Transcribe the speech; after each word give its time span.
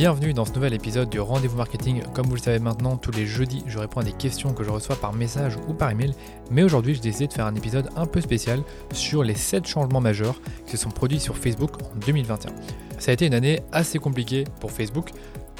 Bienvenue 0.00 0.32
dans 0.32 0.46
ce 0.46 0.54
nouvel 0.54 0.72
épisode 0.72 1.10
du 1.10 1.20
Rendez-vous 1.20 1.58
Marketing. 1.58 2.00
Comme 2.14 2.24
vous 2.24 2.34
le 2.34 2.40
savez 2.40 2.58
maintenant, 2.58 2.96
tous 2.96 3.10
les 3.10 3.26
jeudis, 3.26 3.62
je 3.66 3.78
réponds 3.78 4.00
à 4.00 4.02
des 4.02 4.14
questions 4.14 4.54
que 4.54 4.64
je 4.64 4.70
reçois 4.70 4.96
par 4.96 5.12
message 5.12 5.58
ou 5.68 5.74
par 5.74 5.90
email. 5.90 6.14
Mais 6.50 6.62
aujourd'hui, 6.62 6.94
j'ai 6.94 7.02
décidé 7.02 7.26
de 7.26 7.34
faire 7.34 7.44
un 7.44 7.54
épisode 7.54 7.90
un 7.96 8.06
peu 8.06 8.22
spécial 8.22 8.62
sur 8.94 9.22
les 9.22 9.34
7 9.34 9.66
changements 9.66 10.00
majeurs 10.00 10.40
qui 10.64 10.70
se 10.70 10.78
sont 10.78 10.88
produits 10.88 11.20
sur 11.20 11.36
Facebook 11.36 11.72
en 11.82 11.98
2021. 11.98 12.50
Ça 12.98 13.10
a 13.10 13.12
été 13.12 13.26
une 13.26 13.34
année 13.34 13.60
assez 13.72 13.98
compliquée 13.98 14.44
pour 14.58 14.72
Facebook. 14.72 15.10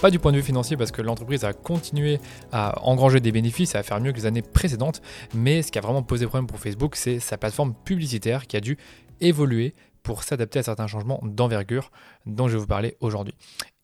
Pas 0.00 0.10
du 0.10 0.18
point 0.18 0.32
de 0.32 0.38
vue 0.38 0.42
financier 0.42 0.78
parce 0.78 0.90
que 0.90 1.02
l'entreprise 1.02 1.44
a 1.44 1.52
continué 1.52 2.18
à 2.50 2.82
engranger 2.88 3.20
des 3.20 3.32
bénéfices, 3.32 3.74
à 3.74 3.82
faire 3.82 4.00
mieux 4.00 4.12
que 4.12 4.16
les 4.16 4.24
années 4.24 4.40
précédentes, 4.40 5.02
mais 5.34 5.60
ce 5.60 5.70
qui 5.70 5.76
a 5.76 5.82
vraiment 5.82 6.02
posé 6.02 6.24
problème 6.24 6.46
pour 6.46 6.60
Facebook, 6.60 6.96
c'est 6.96 7.18
sa 7.18 7.36
plateforme 7.36 7.74
publicitaire 7.84 8.46
qui 8.46 8.56
a 8.56 8.60
dû 8.60 8.78
évoluer 9.20 9.74
pour 10.02 10.22
s'adapter 10.22 10.58
à 10.58 10.62
certains 10.62 10.86
changements 10.86 11.20
d'envergure 11.22 11.90
dont 12.26 12.48
je 12.48 12.54
vais 12.54 12.60
vous 12.60 12.66
parler 12.66 12.96
aujourd'hui. 13.00 13.34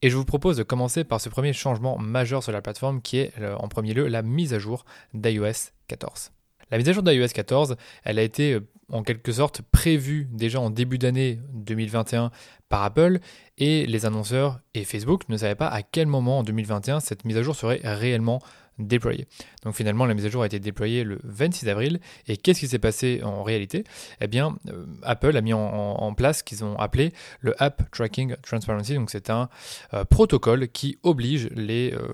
Et 0.02 0.10
je 0.10 0.16
vous 0.16 0.24
propose 0.24 0.56
de 0.56 0.62
commencer 0.62 1.04
par 1.04 1.20
ce 1.20 1.28
premier 1.28 1.52
changement 1.52 1.98
majeur 1.98 2.42
sur 2.42 2.52
la 2.52 2.62
plateforme 2.62 3.00
qui 3.00 3.18
est 3.18 3.32
euh, 3.40 3.56
en 3.56 3.68
premier 3.68 3.94
lieu 3.94 4.06
la 4.06 4.22
mise 4.22 4.54
à 4.54 4.58
jour 4.58 4.84
d'iOS 5.14 5.70
14. 5.88 6.32
La 6.70 6.78
mise 6.78 6.88
à 6.88 6.92
jour 6.92 7.02
d'iOS 7.02 7.28
14, 7.28 7.76
elle 8.04 8.18
a 8.18 8.22
été 8.22 8.54
euh, 8.54 8.68
en 8.92 9.02
quelque 9.02 9.32
sorte 9.32 9.62
prévue 9.62 10.28
déjà 10.30 10.60
en 10.60 10.70
début 10.70 10.98
d'année 10.98 11.40
2021 11.54 12.30
par 12.68 12.82
Apple 12.82 13.18
et 13.58 13.86
les 13.86 14.06
annonceurs 14.06 14.60
et 14.74 14.84
Facebook 14.84 15.28
ne 15.28 15.36
savaient 15.36 15.54
pas 15.54 15.68
à 15.68 15.82
quel 15.82 16.06
moment 16.06 16.38
en 16.38 16.42
2021 16.42 17.00
cette 17.00 17.24
mise 17.24 17.36
à 17.36 17.42
jour 17.42 17.56
serait 17.56 17.80
réellement 17.82 18.40
Donc 18.78 19.74
finalement, 19.74 20.06
la 20.06 20.14
mise 20.14 20.26
à 20.26 20.28
jour 20.28 20.42
a 20.42 20.46
été 20.46 20.60
déployée 20.60 21.02
le 21.02 21.18
26 21.24 21.68
avril. 21.68 22.00
Et 22.28 22.36
qu'est-ce 22.36 22.60
qui 22.60 22.68
s'est 22.68 22.78
passé 22.78 23.20
en 23.24 23.42
réalité? 23.42 23.84
Eh 24.20 24.26
bien, 24.26 24.56
euh, 24.68 24.84
Apple 25.02 25.36
a 25.36 25.40
mis 25.40 25.52
en, 25.52 26.14
place 26.16 26.38
ce 26.38 26.44
qu'ils 26.44 26.64
ont 26.64 26.78
appelé 26.78 27.12
le 27.40 27.54
App 27.62 27.90
Tracking 27.90 28.36
Transparency. 28.42 28.94
Donc 28.94 29.10
c'est 29.10 29.30
un 29.30 29.48
euh, 29.92 30.04
protocole 30.04 30.68
qui 30.68 30.98
oblige 31.02 31.48
les 31.54 31.92
euh, 31.92 32.08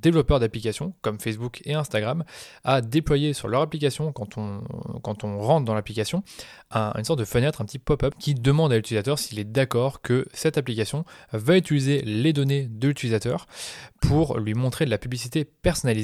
développeurs 0.00 0.40
d'applications 0.40 0.94
comme 1.02 1.18
Facebook 1.18 1.60
et 1.64 1.74
Instagram 1.74 2.24
à 2.64 2.80
déployer 2.80 3.32
sur 3.32 3.48
leur 3.48 3.62
application 3.62 4.12
quand 4.12 4.38
on, 4.38 4.62
quand 5.02 5.24
on 5.24 5.38
rentre 5.38 5.64
dans 5.64 5.74
l'application 5.74 6.22
une 6.74 7.04
sorte 7.04 7.18
de 7.18 7.26
fenêtre, 7.26 7.60
un 7.60 7.66
petit 7.66 7.78
pop-up 7.78 8.14
qui 8.18 8.34
demande 8.34 8.72
à 8.72 8.76
l'utilisateur 8.76 9.18
s'il 9.18 9.38
est 9.38 9.44
d'accord 9.44 10.00
que 10.00 10.26
cette 10.32 10.56
application 10.56 11.04
va 11.32 11.58
utiliser 11.58 12.00
les 12.02 12.32
données 12.32 12.66
de 12.70 12.88
l'utilisateur 12.88 13.46
pour 14.00 14.38
lui 14.38 14.54
montrer 14.54 14.86
de 14.86 14.90
la 14.90 14.98
publicité 14.98 15.44
personnalisée 15.44 16.01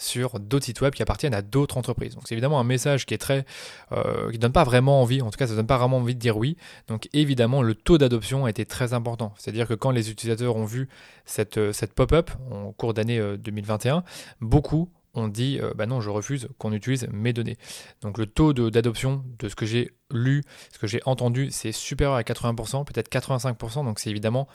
sur 0.00 0.40
d'autres 0.40 0.64
sites 0.64 0.80
web 0.80 0.94
qui 0.94 1.02
appartiennent 1.02 1.34
à 1.34 1.42
d'autres 1.42 1.76
entreprises. 1.76 2.14
Donc 2.14 2.24
c'est 2.26 2.34
évidemment 2.34 2.58
un 2.58 2.64
message 2.64 3.06
qui 3.06 3.14
est 3.14 3.18
très, 3.18 3.44
euh, 3.92 4.30
qui 4.30 4.38
donne 4.38 4.52
pas 4.52 4.64
vraiment 4.64 5.02
envie, 5.02 5.20
en 5.22 5.30
tout 5.30 5.36
cas 5.36 5.46
ça 5.46 5.54
donne 5.54 5.66
pas 5.66 5.78
vraiment 5.78 5.98
envie 5.98 6.14
de 6.14 6.20
dire 6.20 6.36
oui. 6.36 6.56
Donc 6.88 7.08
évidemment 7.12 7.62
le 7.62 7.74
taux 7.74 7.98
d'adoption 7.98 8.46
a 8.46 8.50
été 8.50 8.64
très 8.64 8.94
important. 8.94 9.34
C'est-à-dire 9.36 9.68
que 9.68 9.74
quand 9.74 9.90
les 9.90 10.10
utilisateurs 10.10 10.56
ont 10.56 10.64
vu 10.64 10.88
cette, 11.26 11.58
euh, 11.58 11.72
cette 11.72 11.92
pop-up 11.92 12.30
en 12.50 12.72
cours 12.72 12.94
d'année 12.94 13.20
2021, 13.38 13.98
euh, 13.98 14.00
beaucoup 14.40 14.90
on 15.12 15.26
dit 15.26 15.58
bah 15.74 15.86
non, 15.86 16.00
je 16.00 16.08
refuse 16.08 16.48
qu'on 16.56 16.72
utilise 16.72 17.08
mes 17.12 17.32
données. 17.32 17.56
Donc 18.00 18.16
le 18.16 18.26
taux 18.26 18.52
d'adoption 18.52 19.24
de, 19.40 19.48
ce 19.48 19.56
que 19.56 19.66
j'ai 19.66 19.90
lu, 20.12 20.44
ce 20.72 20.78
que 20.78 20.86
j'ai 20.86 21.00
entendu, 21.04 21.50
c'est 21.50 21.72
supérieur 21.72 22.14
à 22.14 22.22
80%, 22.22 22.84
peut-être 22.84 23.10
85%, 23.10 23.84
donc 23.84 23.98
c'est 23.98 24.08
évidemment 24.08 24.46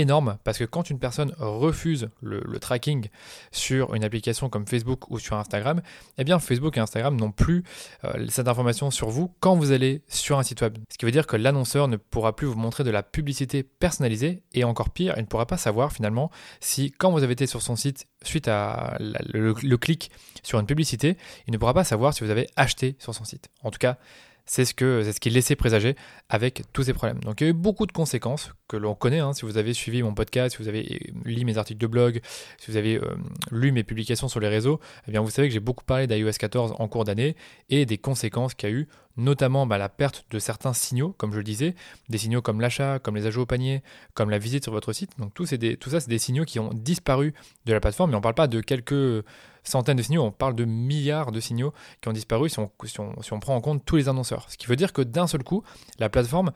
énorme 0.00 0.38
parce 0.44 0.58
que 0.58 0.64
quand 0.64 0.90
une 0.90 0.98
personne 0.98 1.32
refuse 1.38 2.08
le, 2.20 2.58
tracking 2.58 3.08
sur 3.52 3.94
une 3.94 4.04
application 4.04 4.48
comme 4.48 4.66
Facebook 4.66 5.10
ou 5.10 5.18
sur 5.18 5.36
Instagram, 5.36 5.82
eh 6.18 6.24
bien 6.24 6.38
Facebook 6.38 6.76
et 6.76 6.80
Instagram 6.80 7.16
n'ont 7.16 7.30
plus 7.30 7.64
euh, 8.04 8.26
cette 8.28 8.48
information 8.48 8.90
sur 8.90 9.10
vous 9.10 9.34
quand 9.40 9.56
vous 9.56 9.72
allez 9.72 10.02
sur 10.08 10.38
un 10.38 10.42
site 10.42 10.62
web. 10.62 10.78
Ce 10.90 10.98
qui 10.98 11.04
veut 11.04 11.10
dire 11.12 11.26
que 11.26 11.36
l'annonceur 11.36 11.88
ne 11.88 11.96
pourra 11.96 12.34
plus 12.34 12.46
vous 12.46 12.58
montrer 12.58 12.84
de 12.84 12.90
la 12.90 13.02
publicité 13.02 13.62
personnalisée 13.62 14.42
et 14.52 14.64
encore 14.64 14.90
pire, 14.90 15.14
il 15.16 15.22
ne 15.22 15.26
pourra 15.26 15.46
pas 15.46 15.58
savoir 15.58 15.92
finalement 15.92 16.30
si 16.60 16.90
quand 16.92 17.10
vous 17.10 17.22
avez 17.22 17.34
été 17.34 17.46
sur 17.46 17.62
son 17.62 17.76
site 17.76 18.06
suite 18.22 18.48
à 18.48 18.96
le 18.98 19.76
clic 19.76 20.10
sur 20.42 20.58
une 20.58 20.66
publicité, 20.66 21.16
il 21.46 21.52
ne 21.52 21.58
pourra 21.58 21.74
pas 21.74 21.84
savoir 21.84 22.14
si 22.14 22.24
vous 22.24 22.30
avez 22.30 22.48
acheté 22.56 22.96
sur 22.98 23.14
son 23.14 23.24
site. 23.24 23.48
En 23.62 23.70
tout 23.70 23.78
cas, 23.78 23.98
c'est 24.46 24.64
ce 24.64 24.74
que 24.74 25.02
c'est 25.02 25.12
ce 25.12 25.20
qui 25.20 25.30
laissait 25.30 25.56
présager 25.56 25.96
avec 26.28 26.62
tous 26.72 26.84
ces 26.84 26.92
problèmes. 26.92 27.18
Donc 27.20 27.40
il 27.40 27.44
y 27.44 27.46
a 27.48 27.50
eu 27.50 27.52
beaucoup 27.52 27.86
de 27.86 27.92
conséquences 27.92 28.52
que 28.68 28.76
l'on 28.76 28.94
connaît. 28.94 29.18
Hein. 29.18 29.32
si 29.32 29.44
vous 29.44 29.58
avez 29.58 29.74
suivi 29.74 30.02
mon 30.02 30.14
podcast, 30.14 30.56
si 30.56 30.62
vous 30.62 30.68
avez 30.68 31.12
lu 31.24 31.44
mes 31.44 31.58
articles 31.58 31.80
de 31.80 31.86
blog, 31.86 32.20
si 32.58 32.70
vous 32.70 32.76
avez 32.76 32.96
euh, 32.96 33.16
lu 33.50 33.72
mes 33.72 33.84
publications 33.84 34.28
sur 34.28 34.40
les 34.40 34.48
réseaux, 34.48 34.80
eh 35.06 35.10
bien 35.10 35.20
vous 35.20 35.30
savez 35.30 35.48
que 35.48 35.54
j'ai 35.54 35.60
beaucoup 35.60 35.84
parlé 35.84 36.06
d'iOS 36.06 36.32
14 36.38 36.74
en 36.78 36.88
cours 36.88 37.04
d'année 37.04 37.36
et 37.70 37.86
des 37.86 37.98
conséquences 37.98 38.54
qu'il 38.54 38.68
y 38.68 38.72
a 38.72 38.74
eu, 38.74 38.88
notamment 39.16 39.66
bah, 39.66 39.78
la 39.78 39.88
perte 39.88 40.24
de 40.30 40.38
certains 40.38 40.72
signaux, 40.72 41.14
comme 41.18 41.32
je 41.32 41.38
le 41.38 41.44
disais, 41.44 41.74
des 42.08 42.18
signaux 42.18 42.42
comme 42.42 42.60
l'achat, 42.60 42.98
comme 42.98 43.16
les 43.16 43.26
ajouts 43.26 43.42
au 43.42 43.46
panier, 43.46 43.82
comme 44.14 44.30
la 44.30 44.38
visite 44.38 44.64
sur 44.64 44.72
votre 44.72 44.92
site. 44.92 45.10
Donc 45.18 45.34
tout, 45.34 45.46
tout 45.46 45.90
ça, 45.90 46.00
c'est 46.00 46.08
des 46.08 46.18
signaux 46.18 46.44
qui 46.44 46.58
ont 46.58 46.70
disparu 46.72 47.34
de 47.64 47.72
la 47.72 47.80
plateforme, 47.80 48.10
mais 48.10 48.16
on 48.16 48.20
ne 48.20 48.22
parle 48.22 48.34
pas 48.34 48.48
de 48.48 48.60
quelques 48.60 49.24
centaines 49.68 49.96
de 49.96 50.02
signaux, 50.02 50.22
on 50.22 50.32
parle 50.32 50.54
de 50.54 50.64
milliards 50.64 51.32
de 51.32 51.40
signaux 51.40 51.72
qui 52.00 52.08
ont 52.08 52.12
disparu 52.12 52.48
si 52.48 52.58
on, 52.58 53.40
prend 53.40 53.56
en 53.56 53.60
compte 53.60 53.84
tous 53.84 53.96
les 53.96 54.08
annonceurs. 54.08 54.46
Ce 54.50 54.56
qui 54.56 54.66
veut 54.66 54.76
dire 54.76 54.92
que 54.92 55.02
d'un 55.02 55.26
seul 55.26 55.42
coup, 55.42 55.62
la 55.98 56.08
plateforme 56.08 56.52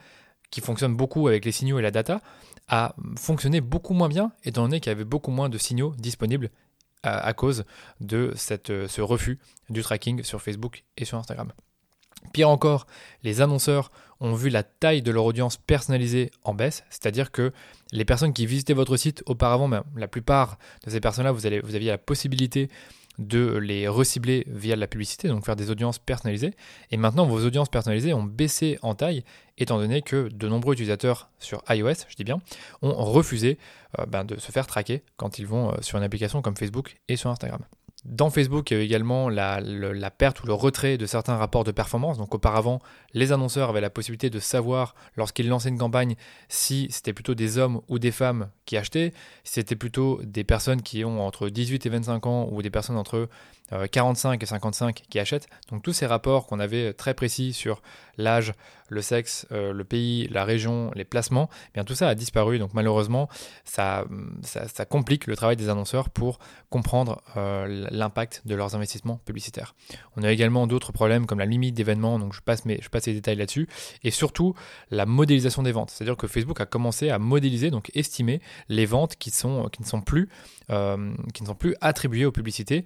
qui 0.51 0.61
fonctionne 0.61 0.97
beaucoup 0.97 1.29
avec 1.29 1.45
les 1.45 1.53
signaux 1.53 1.79
et 1.79 1.83
la 1.83 1.91
data, 1.91 2.21
a 2.69 2.95
fonctionné 3.17 3.61
beaucoup 3.61 3.95
moins 3.95 4.09
bien, 4.09 4.33
étant 4.45 4.63
donné 4.63 4.81
qu'il 4.81 4.91
y 4.91 4.95
avait 4.95 5.05
beaucoup 5.05 5.31
moins 5.31 5.49
de 5.49 5.59
signaux 5.59 5.95
disponibles 5.99 6.51
à, 7.03 7.33
cause 7.33 7.65
de 8.01 8.33
cette, 8.37 8.87
ce 8.87 9.01
refus 9.01 9.39
du 9.71 9.83
tracking 9.83 10.23
sur 10.23 10.43
Facebook 10.43 10.85
et 10.97 11.05
sur 11.05 11.19
Instagram. 11.19 11.51
Pire 12.33 12.51
encore, 12.51 12.87
les 13.23 13.41
annonceurs 13.41 13.91
ont 14.21 14.35
vu 14.35 14.51
la 14.51 14.63
taille 14.63 15.03
de 15.03 15.11
leur 15.11 15.25
audience 15.25 15.57
personnalisée 15.57 16.31
en 16.45 16.55
baisse, 16.55 16.85
c'est-à-dire 16.91 17.31
que 17.31 17.53
les 17.93 18.05
personnes 18.05 18.35
qui 18.35 18.45
visitaient 18.45 18.75
votre 18.75 18.97
site 18.97 19.23
auparavant, 19.27 19.69
ben, 19.69 19.83
la 19.97 20.07
plupart 20.07 20.59
de 20.85 20.91
ces 20.91 21.01
personnes-là, 21.01 21.33
vous, 21.33 21.41
vous 21.41 21.75
aviez 21.75 21.91
la 21.91 21.99
possibilité 21.99 22.69
de 23.21 23.57
les 23.59 23.87
recibler 23.87 24.45
via 24.49 24.75
la 24.75 24.87
publicité, 24.87 25.29
donc 25.29 25.45
faire 25.45 25.55
des 25.55 25.71
audiences 25.71 25.99
personnalisées. 25.99 26.55
Et 26.91 26.97
maintenant, 26.97 27.27
vos 27.27 27.45
audiences 27.45 27.69
personnalisées 27.69 28.15
ont 28.15 28.23
baissé 28.23 28.79
en 28.83 28.95
taille, 28.95 29.25
étant 29.59 29.79
donné 29.79 30.03
que 30.03 30.29
de 30.29 30.49
nombreux 30.49 30.73
utilisateurs 30.75 31.31
sur 31.39 31.63
iOS, 31.69 32.07
je 32.09 32.17
dis 32.17 32.25
bien, 32.25 32.41
ont 32.83 32.93
refusé 32.93 33.59
euh, 33.99 34.07
ben, 34.07 34.25
de 34.25 34.39
se 34.39 34.51
faire 34.51 34.67
traquer 34.67 35.03
quand 35.17 35.39
ils 35.39 35.47
vont 35.47 35.71
euh, 35.71 35.77
sur 35.83 35.99
une 35.99 36.05
application 36.05 36.41
comme 36.41 36.57
Facebook 36.57 36.97
et 37.09 37.17
sur 37.17 37.31
Instagram. 37.31 37.61
Dans 38.07 38.31
Facebook, 38.31 38.71
il 38.71 38.79
y 38.79 38.81
a 38.81 38.83
également 38.83 39.29
la, 39.29 39.61
perte 40.11 40.43
ou 40.43 40.47
le 40.47 40.55
retrait 40.55 40.97
de 40.97 41.05
certains 41.05 41.37
rapports 41.37 41.65
de 41.65 41.71
performance. 41.71 42.17
Donc 42.17 42.35
auparavant, 42.35 42.81
les 43.13 43.31
annonceurs 43.31 43.69
avaient 43.69 43.83
la 43.83 43.91
possibilité 43.91 44.31
de 44.31 44.39
savoir 44.39 44.95
lorsqu'ils 45.17 45.49
lançaient 45.49 45.69
une 45.69 45.79
campagne 45.79 46.15
si 46.49 46.87
c'était 46.91 47.13
plutôt 47.13 47.35
des 47.35 47.59
hommes 47.59 47.83
ou 47.89 47.99
des 47.99 48.11
femmes 48.11 48.49
qui 48.65 48.79
achetaient, 48.79 49.13
si 49.45 49.55
c'était 49.55 49.77
plutôt 49.77 50.21
des 50.25 50.45
personnes 50.45 50.81
qui 50.81 51.05
ont 51.05 51.21
entre 51.27 51.51
18 51.51 51.85
et 51.85 51.89
25 51.91 52.27
ans 52.27 52.49
ou 52.51 52.63
des 52.63 52.71
personnes 52.71 52.97
entre 52.97 53.29
45 53.71 54.41
euh, 54.41 54.45
et 54.45 54.47
55 54.47 55.03
qui 55.09 55.19
achètent. 55.19 55.49
Donc 55.71 55.83
tous 55.83 55.93
ces 55.93 56.07
rapports 56.07 56.47
qu'on 56.47 56.61
avait 56.61 56.93
très 56.93 57.15
précis 57.15 57.53
sur 57.53 57.83
l'âge, 58.19 58.53
le 58.89 59.03
sexe, 59.03 59.47
euh, 59.53 59.73
le 59.73 59.85
pays, 59.85 60.29
la 60.29 60.45
région, 60.45 60.91
les 60.95 61.05
placements, 61.05 61.49
eh 61.69 61.75
bien 61.75 61.85
tout 61.85 61.95
ça 61.95 62.09
a 62.09 62.15
disparu. 62.15 62.59
Donc 62.59 62.75
malheureusement, 62.75 63.29
ça, 63.65 64.05
ça, 64.43 64.85
complique 64.85 65.27
le 65.27 65.37
travail 65.37 65.57
des 65.57 65.69
annonceurs 65.69 66.11
pour 66.11 66.39
comprendre 66.69 67.23
euh, 67.37 67.87
l'impact 67.91 68.43
de 68.47 68.55
leurs 68.55 68.75
investissements 68.75 69.21
publicitaires. 69.25 69.75
On 70.17 70.23
a 70.23 70.33
également 70.33 70.67
d'autres 70.67 70.93
problèmes 70.93 71.27
comme 71.27 71.39
la 71.39 71.47
limite 71.47 71.75
d'événements, 71.75 72.19
donc 72.19 72.35
je 72.35 72.41
passe, 72.41 72.63
je 72.67 72.89
passe 72.89 73.07
les 73.07 73.15
détails 73.15 73.37
là-dessus, 73.37 73.69
et 74.03 74.11
surtout 74.11 74.55
la 74.91 75.07
modélisation 75.07 75.63
des 75.63 75.73
ventes. 75.73 75.91
C'est-à-dire 75.91 76.17
que 76.17 76.27
Facebook 76.27 76.61
a 76.61 76.67
commencé 76.67 77.11
à 77.11 77.19
modéliser, 77.19 77.71
donc 77.71 77.91
estimer 77.95 78.41
les 78.69 78.87
ventes 78.87 79.17
qui, 79.17 79.31
sont, 79.31 79.69
qui, 79.69 79.83
ne, 79.83 79.87
sont 79.87 80.01
plus, 80.01 80.29
qui 80.69 81.43
ne 81.43 81.47
sont 81.47 81.55
plus 81.55 81.77
attribuées 81.81 82.25
aux 82.25 82.33
publicités 82.33 82.85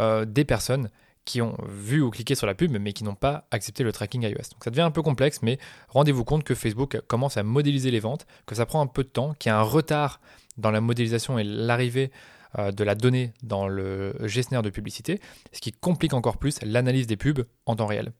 euh, 0.00 0.24
des 0.24 0.44
personnes 0.44 0.90
qui 1.24 1.42
ont 1.42 1.56
vu 1.68 2.00
ou 2.00 2.10
cliqué 2.10 2.34
sur 2.34 2.46
la 2.46 2.54
pub 2.54 2.70
mais 2.70 2.92
qui 2.92 3.02
n'ont 3.02 3.14
pas 3.14 3.46
accepté 3.50 3.82
le 3.82 3.92
tracking 3.92 4.22
iOS. 4.22 4.50
Donc 4.52 4.64
ça 4.64 4.70
devient 4.70 4.82
un 4.82 4.90
peu 4.90 5.02
complexe, 5.02 5.40
mais 5.42 5.58
rendez-vous 5.88 6.24
compte 6.24 6.44
que 6.44 6.54
Facebook 6.54 7.00
commence 7.08 7.36
à 7.36 7.42
modéliser 7.42 7.90
les 7.90 8.00
ventes, 8.00 8.26
que 8.46 8.54
ça 8.54 8.64
prend 8.64 8.80
un 8.80 8.86
peu 8.86 9.02
de 9.02 9.08
temps, 9.08 9.34
qu'il 9.34 9.50
y 9.50 9.52
a 9.52 9.58
un 9.58 9.62
retard 9.62 10.20
dans 10.56 10.70
la 10.70 10.80
modélisation 10.80 11.38
et 11.38 11.44
l'arrivée 11.44 12.10
euh, 12.58 12.70
de 12.70 12.84
la 12.84 12.94
donnée 12.94 13.32
dans 13.42 13.68
le 13.68 14.14
gestionnaire 14.24 14.62
de 14.62 14.70
publicité, 14.70 15.20
ce 15.52 15.60
qui 15.60 15.72
complique 15.72 16.14
encore 16.14 16.38
plus 16.38 16.58
l'analyse 16.62 17.06
des 17.06 17.16
pubs 17.16 17.44
en 17.66 17.76
temps 17.76 17.86
réel. 17.86 18.12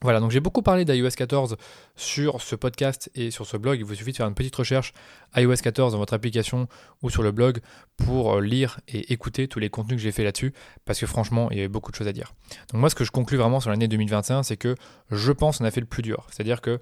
Voilà, 0.00 0.20
donc 0.20 0.30
j'ai 0.30 0.40
beaucoup 0.40 0.62
parlé 0.62 0.84
d'iOS 0.84 1.10
14 1.10 1.56
sur 1.96 2.40
ce 2.40 2.54
podcast 2.54 3.10
et 3.16 3.32
sur 3.32 3.46
ce 3.46 3.56
blog. 3.56 3.80
Il 3.80 3.84
vous 3.84 3.94
suffit 3.94 4.12
de 4.12 4.16
faire 4.16 4.28
une 4.28 4.34
petite 4.34 4.54
recherche 4.54 4.92
iOS 5.36 5.56
14 5.56 5.92
dans 5.92 5.98
votre 5.98 6.14
application 6.14 6.68
ou 7.02 7.10
sur 7.10 7.22
le 7.22 7.32
blog 7.32 7.58
pour 7.96 8.36
euh, 8.36 8.40
lire 8.40 8.78
et 8.86 9.12
écouter 9.12 9.48
tous 9.48 9.58
les 9.58 9.70
contenus 9.70 9.96
que 9.96 10.02
j'ai 10.02 10.12
fait 10.12 10.22
là-dessus 10.22 10.52
parce 10.84 11.00
que 11.00 11.06
franchement, 11.06 11.50
il 11.50 11.56
y 11.56 11.60
avait 11.60 11.68
beaucoup 11.68 11.90
de 11.90 11.96
choses 11.96 12.08
à 12.08 12.12
dire. 12.12 12.34
Donc 12.72 12.80
moi, 12.80 12.90
ce 12.90 12.94
que 12.94 13.04
je 13.04 13.10
conclus 13.10 13.38
vraiment 13.38 13.58
sur 13.58 13.70
l'année 13.70 13.88
2021, 13.88 14.44
c'est 14.44 14.56
que 14.56 14.76
je 15.10 15.32
pense 15.32 15.58
qu'on 15.58 15.64
a 15.64 15.70
fait 15.70 15.80
le 15.80 15.86
plus 15.86 16.02
dur. 16.02 16.26
C'est-à-dire 16.30 16.60
que 16.60 16.80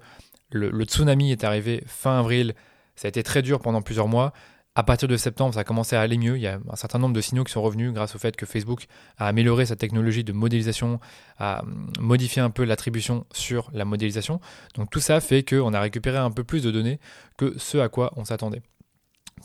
le 0.51 0.85
tsunami 0.85 1.31
est 1.31 1.43
arrivé 1.43 1.83
fin 1.87 2.19
avril, 2.19 2.53
ça 2.97 3.07
a 3.07 3.09
été 3.09 3.23
très 3.23 3.41
dur 3.41 3.59
pendant 3.59 3.81
plusieurs 3.81 4.07
mois. 4.07 4.33
À 4.77 4.83
partir 4.83 5.07
de 5.07 5.17
septembre, 5.17 5.55
ça 5.55 5.61
a 5.61 5.63
commencé 5.63 5.95
à 5.95 6.01
aller 6.01 6.19
mieux. 6.19 6.37
Il 6.37 6.43
y 6.43 6.45
a 6.45 6.59
un 6.69 6.75
certain 6.75 6.99
nombre 6.99 7.15
de 7.15 7.19
signaux 7.19 7.43
qui 7.43 7.51
sont 7.51 7.63
revenus 7.63 7.91
grâce 7.91 8.13
au 8.13 8.19
fait 8.19 8.35
que 8.35 8.45
Facebook 8.45 8.85
a 9.17 9.25
amélioré 9.25 9.65
sa 9.65 9.75
technologie 9.75 10.23
de 10.23 10.33
modélisation, 10.33 10.99
a 11.39 11.63
modifié 11.99 12.43
un 12.43 12.51
peu 12.51 12.63
l'attribution 12.63 13.25
sur 13.33 13.71
la 13.73 13.85
modélisation. 13.85 14.39
Donc 14.75 14.91
tout 14.91 14.99
ça 14.99 15.19
fait 15.19 15.41
qu'on 15.41 15.73
a 15.73 15.79
récupéré 15.79 16.19
un 16.19 16.29
peu 16.29 16.43
plus 16.43 16.61
de 16.61 16.69
données 16.69 16.99
que 17.37 17.57
ce 17.57 17.79
à 17.79 17.89
quoi 17.89 18.13
on 18.17 18.23
s'attendait. 18.23 18.61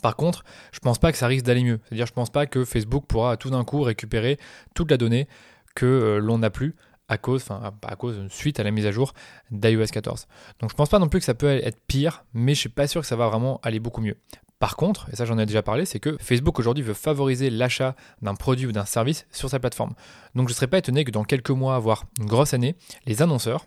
Par 0.03 0.15
contre, 0.15 0.43
je 0.71 0.77
pense 0.77 0.99
pas 0.99 1.11
que 1.11 1.17
ça 1.17 1.25
risque 1.25 1.45
d'aller 1.45 1.63
mieux. 1.63 1.79
C'est-à-dire, 1.85 2.05
je 2.05 2.13
pense 2.13 2.29
pas 2.29 2.45
que 2.45 2.63
Facebook 2.63 3.05
pourra 3.07 3.35
tout 3.35 3.49
d'un 3.49 3.63
coup 3.63 3.81
récupérer 3.81 4.37
toute 4.75 4.91
la 4.91 4.97
donnée 4.97 5.27
que 5.73 5.87
euh, 5.87 6.19
l'on 6.19 6.37
n'a 6.37 6.51
plus 6.51 6.75
à 7.07 7.17
cause, 7.17 7.41
enfin 7.41 7.73
à 7.81 7.95
cause, 7.95 8.21
suite 8.29 8.59
à 8.59 8.63
la 8.63 8.69
mise 8.69 8.85
à 8.85 8.91
jour 8.91 9.13
d'iOS 9.49 9.87
14. 9.87 10.27
Donc 10.59 10.69
je 10.69 10.75
pense 10.75 10.89
pas 10.89 10.99
non 10.99 11.09
plus 11.09 11.19
que 11.19 11.25
ça 11.25 11.33
peut 11.33 11.47
être 11.47 11.79
pire, 11.87 12.23
mais 12.35 12.53
je 12.53 12.59
suis 12.59 12.69
pas 12.69 12.85
sûr 12.85 13.01
que 13.01 13.07
ça 13.07 13.15
va 13.15 13.27
vraiment 13.27 13.59
aller 13.63 13.79
beaucoup 13.79 14.01
mieux. 14.01 14.17
Par 14.63 14.77
contre, 14.77 15.09
et 15.11 15.17
ça 15.17 15.25
j'en 15.25 15.37
ai 15.37 15.45
déjà 15.45 15.61
parlé, 15.61 15.83
c'est 15.83 15.99
que 15.99 16.15
Facebook 16.21 16.57
aujourd'hui 16.57 16.85
veut 16.85 16.93
favoriser 16.93 17.49
l'achat 17.49 17.97
d'un 18.21 18.33
produit 18.33 18.65
ou 18.65 18.71
d'un 18.71 18.85
service 18.85 19.27
sur 19.29 19.49
sa 19.49 19.59
plateforme. 19.59 19.93
Donc 20.35 20.47
je 20.47 20.53
ne 20.53 20.55
serais 20.55 20.67
pas 20.67 20.77
étonné 20.77 21.03
que 21.03 21.11
dans 21.11 21.25
quelques 21.25 21.49
mois, 21.49 21.77
voire 21.79 22.05
une 22.17 22.27
grosse 22.27 22.53
année, 22.53 22.77
les 23.05 23.21
annonceurs 23.21 23.65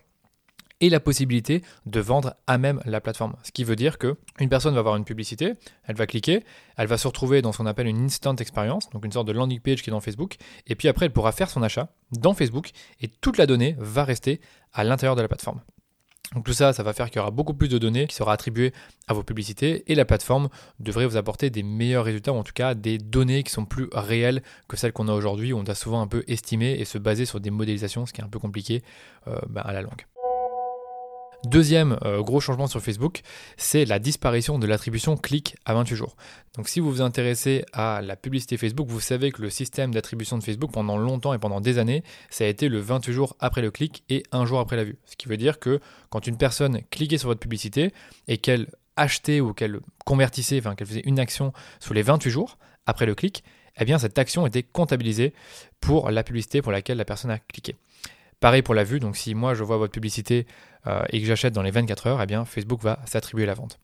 et 0.81 0.89
la 0.89 0.99
possibilité 0.99 1.61
de 1.85 1.99
vendre 1.99 2.33
à 2.47 2.57
même 2.57 2.81
la 2.85 2.99
plateforme. 2.99 3.35
Ce 3.43 3.51
qui 3.51 3.63
veut 3.63 3.75
dire 3.75 3.99
que 3.99 4.17
une 4.39 4.49
personne 4.49 4.73
va 4.73 4.79
avoir 4.79 4.95
une 4.95 5.05
publicité, 5.05 5.53
elle 5.83 5.95
va 5.95 6.07
cliquer, 6.07 6.43
elle 6.77 6.87
va 6.87 6.97
se 6.97 7.07
retrouver 7.07 7.43
dans 7.43 7.51
ce 7.51 7.59
qu'on 7.59 7.67
appelle 7.67 7.85
une 7.85 8.05
instant 8.05 8.35
experience, 8.35 8.89
donc 8.89 9.05
une 9.05 9.11
sorte 9.11 9.27
de 9.27 9.33
landing 9.33 9.59
page 9.59 9.83
qui 9.83 9.91
est 9.91 9.93
dans 9.93 10.01
Facebook, 10.01 10.37
et 10.65 10.73
puis 10.73 10.87
après 10.87 11.05
elle 11.05 11.13
pourra 11.13 11.31
faire 11.31 11.51
son 11.51 11.61
achat 11.61 11.93
dans 12.11 12.33
Facebook 12.33 12.71
et 13.01 13.07
toute 13.07 13.37
la 13.37 13.45
donnée 13.45 13.75
va 13.77 14.03
rester 14.03 14.41
à 14.73 14.83
l'intérieur 14.83 15.15
de 15.15 15.21
la 15.21 15.27
plateforme. 15.27 15.61
Donc 16.33 16.43
tout 16.43 16.53
ça, 16.53 16.73
ça 16.73 16.83
va 16.83 16.93
faire 16.93 17.09
qu'il 17.09 17.17
y 17.17 17.19
aura 17.19 17.31
beaucoup 17.31 17.53
plus 17.53 17.69
de 17.69 17.77
données 17.77 18.05
qui 18.05 18.15
sera 18.15 18.33
attribuées 18.33 18.73
à 19.07 19.13
vos 19.13 19.23
publicités 19.23 19.89
et 19.89 19.95
la 19.95 20.03
plateforme 20.03 20.49
devrait 20.79 21.05
vous 21.05 21.15
apporter 21.15 21.49
des 21.49 21.63
meilleurs 21.63 22.03
résultats 22.03 22.33
ou 22.33 22.35
en 22.35 22.43
tout 22.43 22.53
cas 22.53 22.75
des 22.75 22.97
données 22.97 23.43
qui 23.43 23.51
sont 23.51 23.65
plus 23.65 23.87
réelles 23.93 24.43
que 24.67 24.75
celles 24.75 24.91
qu'on 24.91 25.07
a 25.07 25.13
aujourd'hui 25.13 25.53
où 25.53 25.57
on 25.57 25.63
doit 25.63 25.75
souvent 25.75 26.01
un 26.01 26.07
peu 26.07 26.23
estimer 26.27 26.73
et 26.73 26.85
se 26.85 26.97
baser 26.97 27.25
sur 27.25 27.39
des 27.39 27.49
modélisations, 27.49 28.05
ce 28.05 28.11
qui 28.11 28.19
est 28.19 28.25
un 28.25 28.29
peu 28.29 28.39
compliqué 28.39 28.83
euh, 29.27 29.39
bah, 29.47 29.61
à 29.61 29.71
la 29.71 29.81
longue. 29.81 30.05
Deuxième 31.45 31.97
euh, 32.03 32.21
gros 32.21 32.39
changement 32.39 32.65
sur 32.65 32.81
Facebook, 32.81 33.21
c'est 33.57 33.85
la 33.85 33.99
disparition 33.99 34.57
de 34.57 34.65
l'attribution 34.65 35.15
clic 35.15 35.55
à 35.65 35.75
28 35.75 35.95
jours. 35.95 36.15
Donc 36.55 36.67
si 36.67 36.79
vous 36.79 36.89
vous 36.89 37.01
intéressez 37.01 37.63
à 37.73 38.01
la 38.01 38.15
publicité 38.15 38.57
Facebook, 38.57 38.87
vous 38.89 38.99
savez 38.99 39.31
que 39.31 39.43
le 39.43 39.51
système 39.51 39.93
d'attribution 39.93 40.39
de 40.39 40.43
Facebook 40.43 40.71
pendant 40.71 40.97
longtemps 40.97 41.33
et 41.33 41.37
pendant 41.37 41.61
des 41.61 41.77
années, 41.77 42.03
ça 42.31 42.43
a 42.43 42.47
été 42.47 42.69
le 42.69 42.79
28 42.79 43.13
jours 43.13 43.35
après 43.39 43.61
le 43.61 43.69
clic 43.69 44.03
et 44.09 44.23
un 44.31 44.45
jour 44.45 44.59
après 44.59 44.77
la 44.77 44.83
vue. 44.83 44.97
Ce 45.05 45.15
qui 45.15 45.27
veut 45.27 45.37
dire 45.37 45.59
que 45.59 45.79
quand 46.09 46.25
une 46.25 46.37
personne 46.37 46.81
cliquait 46.89 47.19
sur 47.19 47.29
votre 47.29 47.39
publicité 47.39 47.93
et 48.27 48.39
qu'elle 48.39 48.67
achetait 48.95 49.39
ou 49.39 49.53
qu'elle 49.53 49.79
convertissait, 50.05 50.57
enfin 50.57 50.73
qu'elle 50.73 50.87
faisait 50.87 51.03
une 51.05 51.19
action 51.19 51.53
sous 51.79 51.93
les 51.93 52.01
28 52.01 52.31
jours 52.31 52.57
après 52.87 53.05
le 53.05 53.13
clic, 53.13 53.43
eh 53.79 53.85
bien 53.85 53.99
cette 53.99 54.17
action 54.17 54.47
était 54.47 54.63
comptabilisée 54.63 55.33
pour 55.81 56.09
la 56.09 56.23
publicité 56.23 56.63
pour 56.63 56.71
laquelle 56.71 56.97
la 56.97 57.05
personne 57.05 57.29
a 57.29 57.37
cliqué. 57.37 57.75
Pareil 58.39 58.61
pour 58.61 58.75
la 58.75 58.83
vue, 58.83 58.99
donc 58.99 59.17
si 59.17 59.33
moi 59.33 59.55
je 59.55 59.63
vois 59.63 59.77
votre 59.77 59.91
publicité 59.91 60.45
euh, 60.85 61.01
et 61.09 61.19
que 61.19 61.25
j'achète 61.25 61.53
dans 61.53 61.63
les 61.63 61.71
24 61.71 62.05
heures, 62.05 62.21
eh 62.21 62.27
bien 62.27 62.45
Facebook 62.45 62.81
va 62.83 62.99
s'attribuer 63.05 63.47
la 63.47 63.55
vente. 63.55 63.79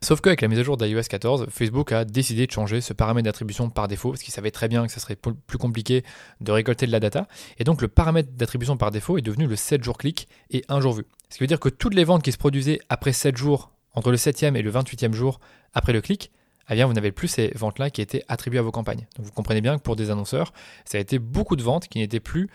Sauf 0.00 0.20
qu'avec 0.20 0.42
la 0.42 0.48
mise 0.48 0.60
à 0.60 0.62
jour 0.62 0.76
d'iOS 0.76 1.02
14, 1.02 1.46
Facebook 1.50 1.90
a 1.90 2.04
décidé 2.04 2.46
de 2.46 2.52
changer 2.52 2.80
ce 2.80 2.92
paramètre 2.92 3.24
d'attribution 3.24 3.70
par 3.70 3.88
défaut, 3.88 4.10
parce 4.10 4.22
qu'il 4.22 4.32
savait 4.32 4.52
très 4.52 4.68
bien 4.68 4.86
que 4.86 4.92
ça 4.92 5.00
serait 5.00 5.16
plus 5.16 5.58
compliqué 5.58 6.04
de 6.40 6.52
récolter 6.52 6.86
de 6.86 6.92
la 6.92 7.00
data. 7.00 7.26
Et 7.58 7.64
donc 7.64 7.82
le 7.82 7.88
paramètre 7.88 8.30
d'attribution 8.32 8.76
par 8.76 8.92
défaut 8.92 9.18
est 9.18 9.22
devenu 9.22 9.48
le 9.48 9.56
7 9.56 9.82
jours 9.82 9.98
clic 9.98 10.28
et 10.50 10.64
1 10.68 10.80
jour 10.80 10.92
vu. 10.92 11.04
Ce 11.30 11.38
qui 11.38 11.42
veut 11.42 11.48
dire 11.48 11.58
que 11.58 11.68
toutes 11.68 11.94
les 11.94 12.04
ventes 12.04 12.22
qui 12.22 12.30
se 12.30 12.38
produisaient 12.38 12.78
après 12.88 13.12
7 13.12 13.36
jours, 13.36 13.72
entre 13.92 14.12
le 14.12 14.16
7e 14.16 14.54
et 14.54 14.62
le 14.62 14.70
28e 14.70 15.12
jour 15.12 15.40
après 15.72 15.92
le 15.92 16.00
clic, 16.00 16.30
eh 16.70 16.74
bien, 16.74 16.86
vous 16.86 16.92
n'avez 16.94 17.12
plus 17.12 17.28
ces 17.28 17.52
ventes-là 17.54 17.90
qui 17.90 18.00
étaient 18.00 18.24
attribuées 18.28 18.60
à 18.60 18.62
vos 18.62 18.70
campagnes. 18.70 19.06
Donc 19.16 19.26
vous 19.26 19.32
comprenez 19.32 19.60
bien 19.60 19.76
que 19.76 19.82
pour 19.82 19.96
des 19.96 20.10
annonceurs, 20.10 20.52
ça 20.84 20.98
a 20.98 21.00
été 21.00 21.18
beaucoup 21.18 21.56
de 21.56 21.62
ventes 21.62 21.88
qui 21.88 21.98
n'étaient 21.98 22.20
plus 22.20 22.48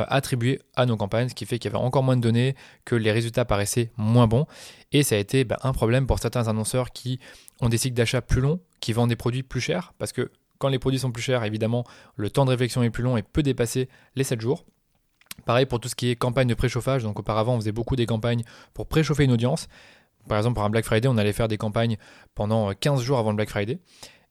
euh, 0.00 0.04
attribuées 0.08 0.60
à 0.76 0.86
nos 0.86 0.96
campagnes, 0.96 1.28
ce 1.28 1.34
qui 1.34 1.46
fait 1.46 1.58
qu'il 1.58 1.70
y 1.70 1.74
avait 1.74 1.82
encore 1.82 2.02
moins 2.02 2.16
de 2.16 2.22
données, 2.22 2.54
que 2.84 2.94
les 2.94 3.12
résultats 3.12 3.44
paraissaient 3.44 3.90
moins 3.96 4.26
bons. 4.26 4.46
Et 4.92 5.02
ça 5.02 5.16
a 5.16 5.18
été 5.18 5.44
bah, 5.44 5.58
un 5.62 5.72
problème 5.72 6.06
pour 6.06 6.18
certains 6.18 6.48
annonceurs 6.48 6.90
qui 6.90 7.18
ont 7.60 7.68
des 7.68 7.78
cycles 7.78 7.96
d'achat 7.96 8.22
plus 8.22 8.40
longs, 8.40 8.60
qui 8.80 8.92
vendent 8.92 9.10
des 9.10 9.16
produits 9.16 9.42
plus 9.42 9.60
chers, 9.60 9.92
parce 9.98 10.12
que 10.12 10.30
quand 10.58 10.68
les 10.68 10.78
produits 10.78 11.00
sont 11.00 11.10
plus 11.10 11.22
chers, 11.22 11.42
évidemment, 11.44 11.84
le 12.14 12.30
temps 12.30 12.44
de 12.44 12.50
réflexion 12.50 12.82
est 12.84 12.90
plus 12.90 13.02
long 13.02 13.16
et 13.16 13.22
peut 13.22 13.42
dépasser 13.42 13.88
les 14.14 14.24
7 14.24 14.40
jours. 14.40 14.64
Pareil 15.44 15.66
pour 15.66 15.80
tout 15.80 15.88
ce 15.88 15.94
qui 15.94 16.08
est 16.10 16.16
campagne 16.16 16.46
de 16.46 16.54
préchauffage. 16.54 17.02
Donc 17.02 17.18
auparavant, 17.18 17.54
on 17.54 17.60
faisait 17.60 17.72
beaucoup 17.72 17.96
des 17.96 18.06
campagnes 18.06 18.44
pour 18.74 18.86
préchauffer 18.86 19.24
une 19.24 19.32
audience. 19.32 19.68
Par 20.28 20.38
exemple, 20.38 20.54
pour 20.54 20.64
un 20.64 20.70
Black 20.70 20.84
Friday, 20.84 21.08
on 21.08 21.16
allait 21.16 21.32
faire 21.32 21.48
des 21.48 21.58
campagnes 21.58 21.96
pendant 22.34 22.72
15 22.72 23.02
jours 23.02 23.18
avant 23.18 23.30
le 23.30 23.36
Black 23.36 23.50
Friday. 23.50 23.80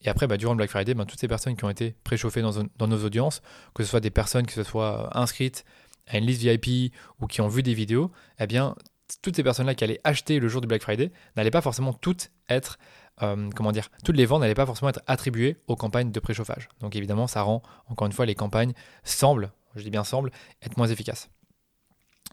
Et 0.03 0.09
après, 0.09 0.27
bah, 0.27 0.37
durant 0.37 0.53
le 0.53 0.57
Black 0.57 0.69
Friday, 0.69 0.93
bah, 0.93 1.05
toutes 1.05 1.19
ces 1.19 1.27
personnes 1.27 1.55
qui 1.55 1.63
ont 1.63 1.69
été 1.69 1.95
préchauffées 2.03 2.41
dans, 2.41 2.87
nos 2.87 3.03
audiences, 3.03 3.41
que 3.73 3.83
ce 3.83 3.89
soit 3.89 3.99
des 3.99 4.09
personnes 4.09 4.45
qui 4.45 4.53
se 4.53 4.63
soient 4.63 5.15
inscrites 5.17 5.63
à 6.07 6.17
une 6.17 6.25
liste 6.25 6.41
VIP 6.41 6.93
ou 7.19 7.27
qui 7.27 7.41
ont 7.41 7.47
vu 7.47 7.63
des 7.63 7.73
vidéos, 7.73 8.11
eh 8.39 8.47
bien, 8.47 8.75
toutes 9.21 9.35
ces 9.35 9.43
personnes-là 9.43 9.75
qui 9.75 9.83
allaient 9.83 10.01
acheter 10.03 10.39
le 10.39 10.47
jour 10.47 10.61
du 10.61 10.67
Black 10.67 10.81
Friday 10.81 11.11
n'allaient 11.35 11.51
pas 11.51 11.61
forcément 11.61 11.93
toutes 11.93 12.31
être, 12.49 12.79
euh, 13.21 13.49
comment 13.55 13.71
dire, 13.71 13.89
toutes 14.03 14.15
les 14.15 14.25
ventes 14.25 14.41
n'allaient 14.41 14.53
pas 14.53 14.65
forcément 14.65 14.89
être 14.89 15.01
attribuées 15.07 15.57
aux 15.67 15.75
campagnes 15.75 16.11
de 16.11 16.19
préchauffage. 16.19 16.69
Donc 16.79 16.95
évidemment, 16.95 17.27
ça 17.27 17.41
rend, 17.41 17.61
encore 17.87 18.07
une 18.07 18.13
fois, 18.13 18.25
les 18.25 18.35
campagnes 18.35 18.73
semblent, 19.03 19.51
je 19.75 19.83
dis 19.83 19.89
bien 19.89 20.03
semblent, 20.03 20.31
être 20.63 20.77
moins 20.77 20.87
efficaces. 20.87 21.29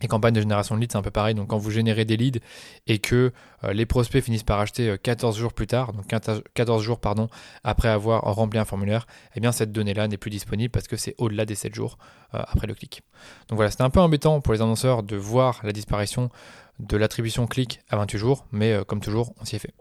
Les 0.00 0.08
campagnes 0.08 0.34
de 0.34 0.40
génération 0.40 0.74
de 0.74 0.80
leads, 0.80 0.92
c'est 0.92 0.98
un 0.98 1.02
peu 1.02 1.10
pareil. 1.10 1.34
Donc, 1.34 1.48
quand 1.48 1.58
vous 1.58 1.70
générez 1.70 2.04
des 2.04 2.16
leads 2.16 2.40
et 2.86 2.98
que 2.98 3.32
euh, 3.64 3.72
les 3.72 3.86
prospects 3.86 4.22
finissent 4.22 4.42
par 4.42 4.60
acheter 4.60 4.96
14 5.02 5.36
euh, 5.36 5.40
jours 5.40 5.52
plus 5.52 5.66
tard, 5.66 5.92
donc 5.92 6.06
14 6.06 6.82
jours 6.82 7.00
pardon, 7.00 7.28
après 7.64 7.88
avoir 7.88 8.22
rempli 8.22 8.58
un 8.58 8.64
formulaire, 8.64 9.06
eh 9.34 9.40
bien, 9.40 9.52
cette 9.52 9.72
donnée-là 9.72 10.08
n'est 10.08 10.16
plus 10.16 10.30
disponible 10.30 10.70
parce 10.70 10.88
que 10.88 10.96
c'est 10.96 11.14
au-delà 11.18 11.44
des 11.44 11.54
7 11.54 11.74
jours 11.74 11.98
euh, 12.34 12.42
après 12.46 12.66
le 12.66 12.74
clic. 12.74 13.02
Donc 13.48 13.56
voilà, 13.56 13.70
c'était 13.70 13.84
un 13.84 13.90
peu 13.90 14.00
embêtant 14.00 14.40
pour 14.40 14.52
les 14.52 14.62
annonceurs 14.62 15.02
de 15.02 15.16
voir 15.16 15.60
la 15.64 15.72
disparition 15.72 16.30
de 16.78 16.96
l'attribution 16.96 17.46
clic 17.46 17.80
à 17.88 17.96
28 17.96 18.18
jours, 18.18 18.46
mais 18.52 18.78
comme 18.86 19.00
toujours, 19.00 19.34
on 19.40 19.44
s'y 19.44 19.56
est 19.56 19.58
fait. 19.58 19.74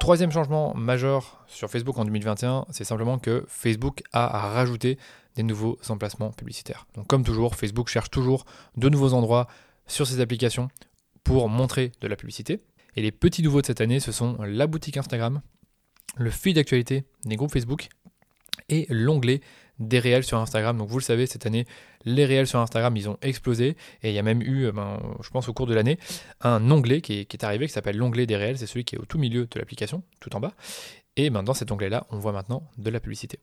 Troisième 0.00 0.30
changement 0.30 0.74
majeur 0.74 1.44
sur 1.46 1.70
Facebook 1.70 1.96
en 1.98 2.04
2021, 2.04 2.66
c'est 2.70 2.84
simplement 2.84 3.18
que 3.18 3.44
Facebook 3.48 4.02
a 4.12 4.26
rajouté 4.50 4.98
des 5.36 5.42
nouveaux 5.42 5.78
emplacements 5.88 6.30
publicitaires. 6.30 6.86
Donc 6.94 7.06
comme 7.06 7.24
toujours, 7.24 7.54
Facebook 7.56 7.88
cherche 7.88 8.10
toujours 8.10 8.44
de 8.76 8.88
nouveaux 8.88 9.14
endroits 9.14 9.46
sur 9.86 10.06
ses 10.06 10.20
applications 10.20 10.68
pour 11.22 11.48
montrer 11.48 11.92
de 12.00 12.08
la 12.08 12.16
publicité. 12.16 12.60
Et 12.96 13.02
les 13.02 13.12
petits 13.12 13.42
nouveaux 13.42 13.62
de 13.62 13.66
cette 13.66 13.80
année, 13.80 13.98
ce 13.98 14.12
sont 14.12 14.36
la 14.42 14.66
boutique 14.66 14.96
Instagram, 14.96 15.40
le 16.16 16.30
feed 16.30 16.56
d'actualité 16.56 17.04
des 17.24 17.36
groupes 17.36 17.52
Facebook 17.52 17.88
et 18.68 18.86
l'onglet 18.88 19.40
des 19.78 19.98
réels 19.98 20.24
sur 20.24 20.38
Instagram. 20.38 20.76
Donc 20.78 20.88
vous 20.88 20.98
le 20.98 21.04
savez, 21.04 21.26
cette 21.26 21.46
année, 21.46 21.66
les 22.04 22.24
réels 22.24 22.46
sur 22.46 22.60
Instagram, 22.60 22.96
ils 22.96 23.08
ont 23.08 23.18
explosé. 23.22 23.76
Et 24.02 24.10
il 24.10 24.14
y 24.14 24.18
a 24.18 24.22
même 24.22 24.42
eu, 24.42 24.66
euh, 24.66 24.72
ben, 24.72 25.00
je 25.22 25.30
pense 25.30 25.48
au 25.48 25.52
cours 25.52 25.66
de 25.66 25.74
l'année, 25.74 25.98
un 26.40 26.70
onglet 26.70 27.00
qui 27.00 27.20
est, 27.20 27.44
arrivé 27.44 27.66
qui 27.66 27.72
s'appelle 27.72 27.96
l'onglet 27.96 28.26
des 28.26 28.36
réels. 28.36 28.58
C'est 28.58 28.66
celui 28.66 28.84
qui 28.84 28.96
est 28.96 28.98
au 28.98 29.04
tout 29.04 29.18
milieu 29.18 29.46
de 29.46 29.58
l'application, 29.58 30.02
tout 30.20 30.34
en 30.36 30.40
bas. 30.40 30.52
Et 31.16 31.30
ben, 31.30 31.42
dans 31.42 31.54
cet 31.54 31.70
onglet-là, 31.70 32.06
on 32.10 32.18
voit 32.18 32.32
maintenant 32.32 32.68
de 32.78 32.90
la 32.90 33.00
publicité. 33.00 33.38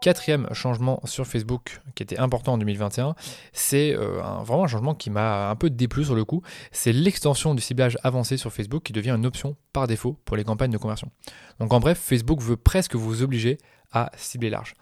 Quatrième 0.00 0.48
changement 0.54 0.98
sur 1.04 1.26
Facebook 1.26 1.82
qui 1.94 2.02
était 2.02 2.18
important 2.18 2.54
en 2.54 2.58
2021, 2.58 3.14
c'est 3.52 3.94
euh, 3.94 4.22
vraiment 4.42 4.64
un 4.64 4.66
changement 4.66 4.94
qui 4.94 5.10
m'a 5.10 5.50
un 5.50 5.56
peu 5.56 5.68
déplu 5.68 6.06
sur 6.06 6.14
le 6.14 6.24
coup, 6.24 6.40
c'est 6.72 6.94
l'extension 6.94 7.54
du 7.54 7.60
ciblage 7.60 7.98
avancé 8.02 8.38
sur 8.38 8.50
Facebook 8.50 8.82
qui 8.82 8.94
devient 8.94 9.10
une 9.10 9.26
option 9.26 9.56
par 9.74 9.86
défaut 9.86 10.18
pour 10.24 10.38
les 10.38 10.44
campagnes 10.44 10.70
de 10.70 10.78
conversion. 10.78 11.10
Donc 11.58 11.74
en 11.74 11.80
bref, 11.80 11.98
Facebook 11.98 12.40
veut 12.40 12.56
presque 12.56 12.94
vous 12.94 13.22
obliger 13.22 13.58
à 13.92 14.10
cibler 14.16 14.48
large. 14.48 14.74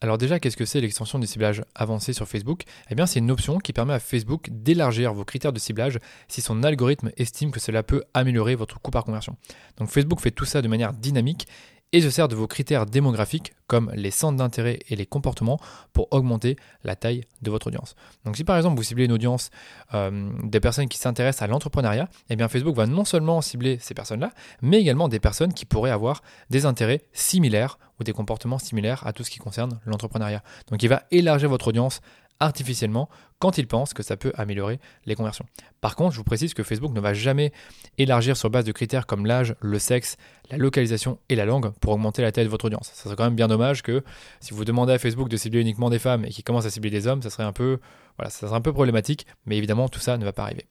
Alors 0.00 0.16
déjà, 0.16 0.38
qu'est-ce 0.38 0.56
que 0.56 0.64
c'est 0.64 0.80
l'extension 0.80 1.18
du 1.18 1.26
ciblage 1.26 1.64
avancé 1.74 2.12
sur 2.12 2.28
Facebook? 2.28 2.62
Eh 2.88 2.94
bien, 2.94 3.06
c'est 3.06 3.18
une 3.18 3.32
option 3.32 3.58
qui 3.58 3.72
permet 3.72 3.94
à 3.94 3.98
Facebook 3.98 4.48
d'élargir 4.52 5.12
vos 5.12 5.24
critères 5.24 5.52
de 5.52 5.58
ciblage 5.58 5.98
si 6.28 6.40
son 6.40 6.62
algorithme 6.62 7.10
estime 7.16 7.50
que 7.50 7.58
cela 7.58 7.82
peut 7.82 8.04
améliorer 8.14 8.54
votre 8.54 8.80
coût 8.80 8.92
par 8.92 9.02
conversion. 9.02 9.36
Donc 9.76 9.88
Facebook 9.88 10.20
fait 10.20 10.30
tout 10.30 10.44
ça 10.44 10.62
de 10.62 10.68
manière 10.68 10.92
dynamique 10.92 11.48
et 11.92 12.00
se 12.00 12.10
sert 12.10 12.28
de 12.28 12.34
vos 12.34 12.46
critères 12.46 12.86
démographiques 12.86 13.54
comme 13.66 13.90
les 13.94 14.10
centres 14.10 14.36
d'intérêt 14.36 14.78
et 14.88 14.96
les 14.96 15.06
comportements 15.06 15.58
pour 15.92 16.08
augmenter 16.10 16.56
la 16.84 16.96
taille 16.96 17.24
de 17.42 17.50
votre 17.50 17.68
audience. 17.68 17.94
Donc 18.24 18.36
si 18.36 18.44
par 18.44 18.56
exemple 18.56 18.76
vous 18.76 18.82
ciblez 18.82 19.04
une 19.04 19.12
audience 19.12 19.50
euh, 19.94 20.30
des 20.44 20.60
personnes 20.60 20.88
qui 20.88 20.98
s'intéressent 20.98 21.42
à 21.42 21.46
l'entrepreneuriat, 21.46 22.08
eh 22.30 22.36
bien 22.36 22.48
Facebook 22.48 22.74
va 22.74 22.86
non 22.86 23.04
seulement 23.04 23.40
cibler 23.40 23.78
ces 23.80 23.94
personnes-là, 23.94 24.32
mais 24.62 24.80
également 24.80 25.08
des 25.08 25.20
personnes 25.20 25.52
qui 25.52 25.64
pourraient 25.64 25.90
avoir 25.90 26.22
des 26.50 26.66
intérêts 26.66 27.02
similaires 27.12 27.78
ou 28.00 28.04
des 28.04 28.12
comportements 28.12 28.58
similaires 28.58 29.06
à 29.06 29.12
tout 29.12 29.24
ce 29.24 29.30
qui 29.30 29.38
concerne 29.38 29.80
l'entrepreneuriat. 29.84 30.42
Donc 30.70 30.82
il 30.82 30.88
va 30.88 31.02
élargir 31.10 31.48
votre 31.48 31.68
audience 31.68 32.00
artificiellement 32.40 33.08
quand 33.38 33.58
il 33.58 33.66
pense 33.66 33.94
que 33.94 34.02
ça 34.02 34.16
peut 34.16 34.32
améliorer 34.36 34.80
les 35.06 35.14
conversions. 35.14 35.46
Par 35.80 35.96
contre, 35.96 36.12
je 36.12 36.18
vous 36.18 36.24
précise 36.24 36.54
que 36.54 36.62
Facebook 36.62 36.92
ne 36.92 37.00
va 37.00 37.14
jamais 37.14 37.52
élargir 37.98 38.36
sur 38.36 38.50
base 38.50 38.64
de 38.64 38.72
critères 38.72 39.06
comme 39.06 39.26
l'âge, 39.26 39.54
le 39.60 39.78
sexe, 39.78 40.16
la 40.50 40.56
localisation 40.56 41.18
et 41.28 41.36
la 41.36 41.44
langue 41.44 41.70
pour 41.80 41.92
augmenter 41.92 42.22
la 42.22 42.32
taille 42.32 42.44
de 42.44 42.50
votre 42.50 42.64
audience. 42.64 42.90
Ça 42.94 43.04
serait 43.04 43.16
quand 43.16 43.24
même 43.24 43.36
bien 43.36 43.48
dommage 43.48 43.82
que 43.82 44.02
si 44.40 44.54
vous 44.54 44.64
demandez 44.64 44.92
à 44.92 44.98
Facebook 44.98 45.28
de 45.28 45.36
cibler 45.36 45.60
uniquement 45.60 45.90
des 45.90 45.98
femmes 45.98 46.24
et 46.24 46.30
qu'il 46.30 46.44
commence 46.44 46.66
à 46.66 46.70
cibler 46.70 46.90
des 46.90 47.06
hommes, 47.06 47.22
ça 47.22 47.30
serait 47.30 47.44
un 47.44 47.52
peu, 47.52 47.78
voilà, 48.16 48.30
ça 48.30 48.46
serait 48.46 48.56
un 48.56 48.60
peu 48.60 48.72
problématique, 48.72 49.26
mais 49.46 49.56
évidemment 49.56 49.88
tout 49.88 50.00
ça 50.00 50.16
ne 50.18 50.24
va 50.24 50.32
pas 50.32 50.44
arriver. 50.44 50.66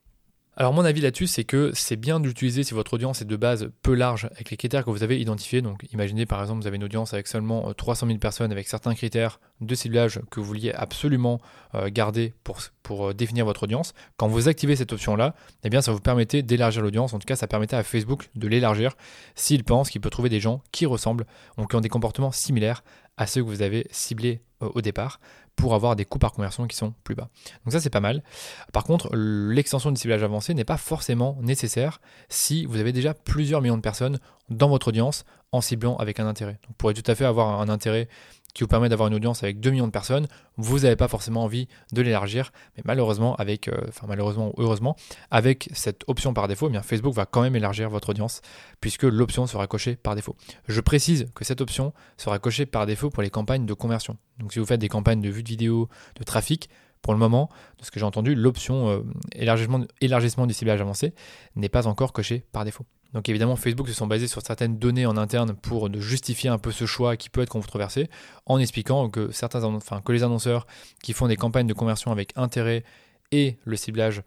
Alors 0.59 0.73
mon 0.73 0.83
avis 0.85 1.01
là-dessus, 1.01 1.27
c'est 1.27 1.43
que 1.43 1.69
c'est 1.75 1.97
bien 1.97 2.19
d'utiliser 2.19 2.63
si 2.63 2.73
votre 2.73 2.95
audience 2.95 3.21
est 3.21 3.25
de 3.25 3.35
base 3.35 3.69
peu 3.83 3.93
large 3.93 4.25
avec 4.31 4.49
les 4.49 4.57
critères 4.57 4.83
que 4.83 4.89
vous 4.89 5.03
avez 5.03 5.21
identifiés. 5.21 5.61
Donc 5.61 5.85
imaginez 5.93 6.25
par 6.25 6.41
exemple 6.41 6.61
vous 6.61 6.67
avez 6.67 6.77
une 6.77 6.83
audience 6.83 7.13
avec 7.13 7.27
seulement 7.27 7.71
300 7.75 8.07
euh, 8.07 8.09
000 8.09 8.19
personnes 8.19 8.51
avec 8.51 8.67
certains 8.67 8.95
critères 8.95 9.39
de 9.61 9.75
ciblage 9.75 10.19
que 10.31 10.39
vous 10.39 10.47
vouliez 10.47 10.73
absolument 10.73 11.39
euh, 11.75 11.91
garder 11.91 12.33
pour, 12.43 12.57
euh, 12.89 13.13
définir 13.13 13.45
votre 13.45 13.61
audience. 13.61 13.93
Quand 14.17 14.27
vous 14.27 14.47
activez 14.47 14.75
cette 14.75 14.91
option-là, 14.93 15.35
eh 15.63 15.69
bien 15.69 15.81
ça 15.81 15.91
vous 15.91 15.99
permettait 15.99 16.41
d'élargir 16.41 16.81
l'audience. 16.81 17.13
En 17.13 17.19
tout 17.19 17.27
cas, 17.27 17.35
ça 17.35 17.45
permettait 17.45 17.75
à 17.75 17.83
Facebook 17.83 18.31
de 18.33 18.47
l'élargir 18.47 18.93
s'il 19.35 19.63
pense 19.63 19.91
qu'il 19.91 20.01
peut 20.01 20.09
trouver 20.09 20.29
des 20.29 20.39
gens 20.39 20.63
qui 20.71 20.87
ressemblent 20.87 21.27
ou 21.59 21.67
qui 21.67 21.75
ont 21.75 21.81
des 21.81 21.89
comportements 21.89 22.31
similaires 22.31 22.83
à 23.17 23.27
ceux 23.27 23.41
que 23.43 23.47
vous 23.47 23.62
avez 23.62 23.88
ciblés 23.91 24.41
au 24.59 24.81
départ 24.81 25.19
pour 25.55 25.74
avoir 25.74 25.95
des 25.95 26.05
coûts 26.05 26.19
par 26.19 26.31
conversion 26.31 26.67
qui 26.67 26.77
sont 26.77 26.93
plus 27.03 27.15
bas. 27.15 27.29
Donc 27.65 27.74
ça 27.74 27.81
c'est 27.81 27.89
pas 27.89 28.00
mal. 28.00 28.24
Par 28.74 28.83
contre, 28.83 29.09
l'extension 29.13 29.91
du 29.91 30.00
ciblage 30.00 30.24
avancé 30.24 30.53
n'est 30.53 30.63
pas 30.63 30.77
forcément 30.77 31.38
nécessaire 31.41 32.00
si 32.29 32.65
vous 32.65 32.79
avez 32.79 32.93
déjà 32.93 33.13
plusieurs 33.13 33.62
millions 33.62 33.75
de 33.75 33.81
personnes 33.81 34.19
dans 34.50 34.69
votre 34.69 34.89
audience 34.89 35.25
en 35.51 35.62
ciblant 35.62 35.97
avec 35.97 36.19
un 36.19 36.27
intérêt. 36.27 36.59
vous 36.67 36.74
pourrez 36.75 36.93
tout 36.93 37.09
à 37.09 37.15
fait 37.15 37.25
avoir 37.25 37.59
un 37.59 37.69
intérêt 37.69 38.07
qui 38.57 38.63
vous 38.63 38.67
permet 38.67 38.89
d'avoir 38.89 39.07
une 39.07 39.13
audience 39.13 39.43
avec 39.43 39.59
2 39.59 39.69
millions 39.69 39.85
de 39.85 39.91
personnes, 39.91 40.25
vous 40.57 40.79
n'avez 40.79 40.95
pas 40.95 41.07
forcément 41.07 41.43
envie 41.43 41.67
de 41.93 42.01
l'élargir, 42.01 42.51
mais 42.75 42.81
malheureusement, 42.85 43.35
avec, 43.35 43.67
euh, 43.67 43.85
enfin 43.87 44.07
malheureusement 44.07 44.51
ou 44.57 44.63
heureusement, 44.63 44.95
avec 45.29 45.69
cette 45.73 46.03
option 46.07 46.33
par 46.33 46.47
défaut, 46.47 46.65
eh 46.67 46.71
bien 46.71 46.81
Facebook 46.81 47.13
va 47.13 47.27
quand 47.27 47.43
même 47.43 47.55
élargir 47.55 47.87
votre 47.91 48.09
audience 48.09 48.41
puisque 48.81 49.03
l'option 49.03 49.45
sera 49.45 49.67
cochée 49.67 49.95
par 49.95 50.15
défaut. 50.15 50.35
Je 50.67 50.81
précise 50.81 51.27
que 51.35 51.45
cette 51.45 51.61
option 51.61 51.93
sera 52.17 52.39
cochée 52.39 52.65
par 52.65 52.87
défaut 52.87 53.11
pour 53.11 53.21
les 53.21 53.29
campagnes 53.29 53.67
de 53.67 53.73
conversion. 53.75 54.17
Donc 54.39 54.53
si 54.53 54.57
vous 54.57 54.65
faites 54.65 54.81
des 54.81 54.89
campagnes 54.89 55.21
de 55.21 55.29
vue 55.29 55.43
de 55.43 55.49
vidéo, 55.49 55.87
de 56.15 56.23
trafic, 56.23 56.67
pour 57.03 57.13
le 57.13 57.19
moment, 57.19 57.51
de 57.77 57.85
ce 57.85 57.91
que 57.91 57.99
j'ai 57.99 58.05
entendu, 58.07 58.33
l'option 58.33 58.89
euh, 58.89 59.03
élargissement, 59.33 59.81
élargissement 60.01 60.47
du 60.47 60.55
ciblage 60.55 60.81
avancé 60.81 61.13
n'est 61.55 61.69
pas 61.69 61.85
encore 61.85 62.11
cochée 62.11 62.43
par 62.51 62.65
défaut. 62.65 62.87
Donc 63.13 63.29
évidemment, 63.29 63.55
Facebook 63.55 63.87
se 63.87 63.93
sont 63.93 64.07
basés 64.07 64.27
sur 64.27 64.41
certaines 64.41 64.77
données 64.77 65.05
en 65.05 65.17
interne 65.17 65.53
pour 65.55 65.91
justifier 65.99 66.49
un 66.49 66.57
peu 66.57 66.71
ce 66.71 66.85
choix 66.85 67.17
qui 67.17 67.29
peut 67.29 67.41
être 67.41 67.49
controversé, 67.49 68.09
en 68.45 68.59
expliquant 68.59 69.09
que, 69.09 69.31
certains, 69.31 69.63
enfin, 69.63 70.01
que 70.01 70.11
les 70.11 70.23
annonceurs 70.23 70.67
qui 71.01 71.13
font 71.13 71.27
des 71.27 71.37
campagnes 71.37 71.67
de 71.67 71.73
conversion 71.73 72.11
avec 72.11 72.33
intérêt 72.35 72.83
et 73.31 73.57
le 73.63 73.75
ciblage 73.75 74.23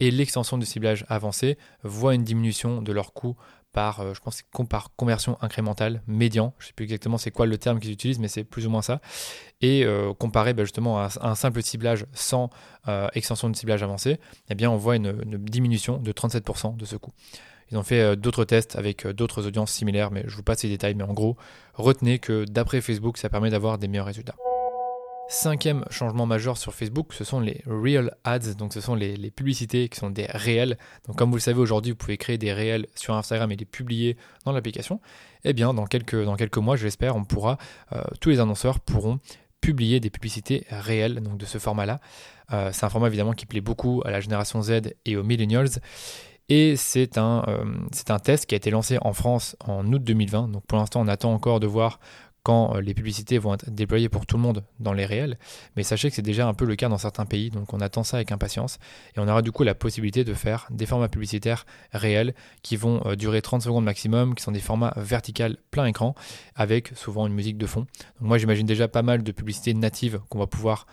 et 0.00 0.10
l'extension 0.10 0.58
du 0.58 0.66
ciblage 0.66 1.04
avancé 1.08 1.56
voient 1.82 2.14
une 2.14 2.24
diminution 2.24 2.82
de 2.82 2.92
leur 2.92 3.12
coût 3.12 3.36
par, 3.72 4.00
euh, 4.00 4.14
conversion 4.96 5.36
incrémentale, 5.42 6.02
médian. 6.06 6.54
Je 6.58 6.64
ne 6.64 6.66
sais 6.68 6.72
plus 6.72 6.84
exactement 6.84 7.18
c'est 7.18 7.30
quoi 7.30 7.44
le 7.44 7.58
terme 7.58 7.78
qu'ils 7.78 7.92
utilisent, 7.92 8.18
mais 8.18 8.28
c'est 8.28 8.42
plus 8.42 8.66
ou 8.66 8.70
moins 8.70 8.80
ça. 8.80 9.02
Et 9.60 9.84
euh, 9.84 10.14
comparé 10.14 10.54
bah, 10.54 10.64
justement 10.64 10.98
à, 10.98 11.10
un 11.20 11.34
simple 11.34 11.62
ciblage 11.62 12.06
sans 12.14 12.48
euh, 12.88 13.08
extension 13.12 13.50
de 13.50 13.56
ciblage 13.56 13.82
avancé, 13.82 14.18
eh 14.48 14.54
bien 14.54 14.70
on 14.70 14.76
voit 14.76 14.96
une 14.96 15.12
diminution 15.44 15.98
de 15.98 16.10
37% 16.10 16.76
de 16.76 16.84
ce 16.86 16.96
coût. 16.96 17.12
Ils 17.70 17.78
ont 17.78 17.82
fait 17.82 18.00
euh, 18.00 18.16
d'autres 18.16 18.44
tests 18.44 18.76
avec 18.76 19.06
euh, 19.06 19.12
d'autres 19.12 19.46
audiences 19.46 19.72
similaires, 19.72 20.10
mais 20.10 20.24
je 20.26 20.36
vous 20.36 20.42
passe 20.42 20.60
ces 20.60 20.68
détails. 20.68 20.94
Mais 20.94 21.04
en 21.04 21.12
gros, 21.12 21.36
retenez 21.74 22.18
que 22.18 22.44
d'après 22.44 22.80
Facebook, 22.80 23.18
ça 23.18 23.28
permet 23.28 23.50
d'avoir 23.50 23.78
des 23.78 23.88
meilleurs 23.88 24.06
résultats. 24.06 24.36
Cinquième 25.28 25.84
changement 25.90 26.24
majeur 26.24 26.56
sur 26.56 26.72
Facebook, 26.72 27.12
ce 27.12 27.24
sont 27.24 27.40
les 27.40 27.60
Real 27.66 28.16
Ads, 28.22 28.54
donc 28.54 28.72
ce 28.72 28.80
sont 28.80 28.94
les, 28.94 29.16
publicités 29.32 29.88
qui 29.88 29.98
sont 29.98 30.10
des 30.10 30.26
réels. 30.26 30.78
Donc 31.08 31.16
comme 31.16 31.30
vous 31.30 31.36
le 31.36 31.40
savez 31.40 31.58
aujourd'hui, 31.58 31.90
vous 31.90 31.96
pouvez 31.96 32.16
créer 32.16 32.38
des 32.38 32.52
réels 32.52 32.86
sur 32.94 33.14
Instagram 33.14 33.50
et 33.50 33.56
les 33.56 33.64
publier 33.64 34.16
dans 34.44 34.52
l'application. 34.52 35.00
Eh 35.42 35.52
bien, 35.52 35.74
dans 35.74 35.86
quelques, 35.86 36.22
dans 36.24 36.36
quelques 36.36 36.58
mois, 36.58 36.76
j'espère, 36.76 37.16
on 37.16 37.24
pourra, 37.24 37.58
euh, 37.92 38.04
tous 38.20 38.30
les 38.30 38.38
annonceurs 38.38 38.78
pourront 38.78 39.18
publier 39.60 39.98
des 39.98 40.10
publicités 40.10 40.64
réelles, 40.70 41.20
donc 41.20 41.38
de 41.38 41.44
ce 41.44 41.58
format-là. 41.58 41.98
c'est 42.70 42.84
un 42.84 42.88
format 42.88 43.08
évidemment 43.08 43.32
qui 43.32 43.46
plaît 43.46 43.60
beaucoup 43.60 44.02
à 44.04 44.12
la 44.12 44.20
génération 44.20 44.62
Z 44.62 44.92
et 45.06 45.16
aux 45.16 45.24
millennials. 45.24 45.70
Et 46.48 46.76
c'est 46.76 47.18
un, 47.18 47.42
euh, 47.48 47.64
un 48.08 48.18
test 48.18 48.46
qui 48.46 48.54
a 48.54 48.56
été 48.56 48.70
lancé 48.70 48.98
en 49.00 49.12
France 49.12 49.56
en 49.64 49.92
août 49.92 50.02
2020. 50.02 50.48
Donc 50.48 50.64
pour 50.66 50.78
l'instant, 50.78 51.00
on 51.00 51.08
attend 51.08 51.32
encore 51.32 51.58
de 51.58 51.66
voir 51.66 51.98
quand 52.46 52.76
euh, 52.76 52.80
les 52.80 52.94
publicités 52.94 53.38
vont 53.38 53.54
être 53.54 53.68
déployées 53.68 54.08
pour 54.08 54.24
tout 54.24 54.36
le 54.36 54.42
monde 54.42 54.62
dans 54.78 54.92
les 54.92 55.04
réels. 55.04 55.36
Mais 55.74 55.82
sachez 55.82 56.08
que 56.08 56.14
c'est 56.14 56.22
déjà 56.22 56.46
un 56.46 56.54
peu 56.54 56.64
le 56.64 56.76
cas 56.76 56.88
dans 56.88 56.96
certains 56.96 57.26
pays, 57.26 57.50
donc 57.50 57.74
on 57.74 57.80
attend 57.80 58.04
ça 58.04 58.18
avec 58.18 58.30
impatience. 58.30 58.78
Et 59.16 59.18
on 59.18 59.26
aura 59.26 59.42
du 59.42 59.50
coup 59.50 59.64
la 59.64 59.74
possibilité 59.74 60.22
de 60.22 60.32
faire 60.32 60.68
des 60.70 60.86
formats 60.86 61.08
publicitaires 61.08 61.66
réels 61.92 62.36
qui 62.62 62.76
vont 62.76 63.02
euh, 63.04 63.16
durer 63.16 63.42
30 63.42 63.62
secondes 63.62 63.84
maximum, 63.84 64.36
qui 64.36 64.44
sont 64.44 64.52
des 64.52 64.60
formats 64.60 64.92
verticales 64.96 65.56
plein 65.72 65.86
écran, 65.86 66.14
avec 66.54 66.92
souvent 66.94 67.26
une 67.26 67.34
musique 67.34 67.58
de 67.58 67.66
fond. 67.66 67.80
Donc 68.20 68.28
moi 68.28 68.38
j'imagine 68.38 68.64
déjà 68.64 68.86
pas 68.86 69.02
mal 69.02 69.24
de 69.24 69.32
publicités 69.32 69.74
natives 69.74 70.20
qu'on 70.28 70.38
va 70.38 70.46
pouvoir 70.46 70.86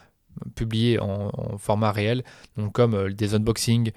publier 0.55 0.99
en, 0.99 1.29
en 1.31 1.59
format 1.59 1.91
réel, 1.91 2.23
donc 2.57 2.71
comme 2.71 3.13
des 3.13 3.35
unboxings, 3.35 3.91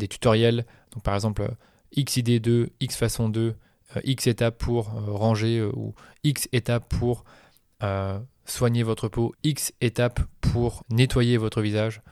des 0.00 0.08
tutoriels, 0.08 0.66
donc 0.92 1.04
par 1.04 1.14
exemple 1.14 1.48
XID2, 1.96 2.68
X 2.80 2.96
façon 2.96 3.28
2, 3.28 3.54
X 4.04 4.26
étapes 4.26 4.58
pour 4.58 4.88
euh, 4.88 5.12
ranger 5.12 5.58
euh, 5.58 5.72
ou 5.74 5.94
X 6.24 6.48
étapes 6.52 6.88
pour 6.88 7.24
euh, 7.82 8.18
soigner 8.44 8.82
votre 8.82 9.08
peau, 9.08 9.34
X 9.42 9.72
étapes 9.80 10.20
pour 10.40 10.84
nettoyer 10.90 11.36
votre 11.36 11.60
visage, 11.60 12.02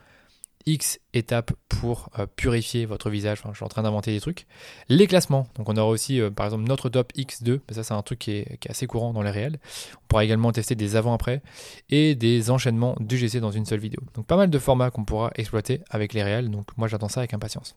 X 0.69 1.01
étapes 1.15 1.53
pour 1.69 2.11
purifier 2.37 2.87
votre 2.87 3.11
visage. 3.11 3.43
Je 3.49 3.55
suis 3.55 3.65
en 3.65 3.69
train 3.69 3.83
d'inventer 3.83 4.13
des 4.13 4.21
trucs. 4.21 4.47
Les 4.89 5.07
classements. 5.07 5.47
Donc, 5.57 5.69
on 5.69 5.77
aura 5.77 5.89
aussi, 5.89 6.21
par 6.37 6.47
exemple, 6.47 6.65
notre 6.65 6.89
top 6.89 7.13
X2. 7.17 7.61
Ça, 7.71 7.83
c'est 7.83 7.95
un 7.95 8.03
truc 8.03 8.19
qui 8.19 8.33
est, 8.33 8.59
assez 8.69 8.87
courant 8.87 9.13
dans 9.13 9.23
les 9.23 9.31
réels. 9.31 9.59
On 9.97 10.07
pourra 10.09 10.25
également 10.25 10.53
tester 10.53 10.75
des 10.75 10.97
avant-après 10.97 11.43
et 11.89 12.15
des 12.15 12.51
enchaînements 12.51 12.97
d'UGC 13.01 13.39
dans 13.41 13.51
une 13.51 13.65
seule 13.65 13.81
vidéo. 13.81 14.01
Donc, 14.15 14.27
pas 14.27 14.37
mal 14.37 14.51
de 14.51 14.59
formats 14.59 14.91
qu'on 14.91 15.05
pourra 15.05 15.31
exploiter 15.37 15.81
avec 15.91 16.13
les 16.13 16.23
réels. 16.23 16.51
Donc, 16.51 16.67
moi, 16.77 16.89
j'attends 16.89 17.09
ça 17.09 17.21
avec 17.21 17.35
impatience. 17.35 17.77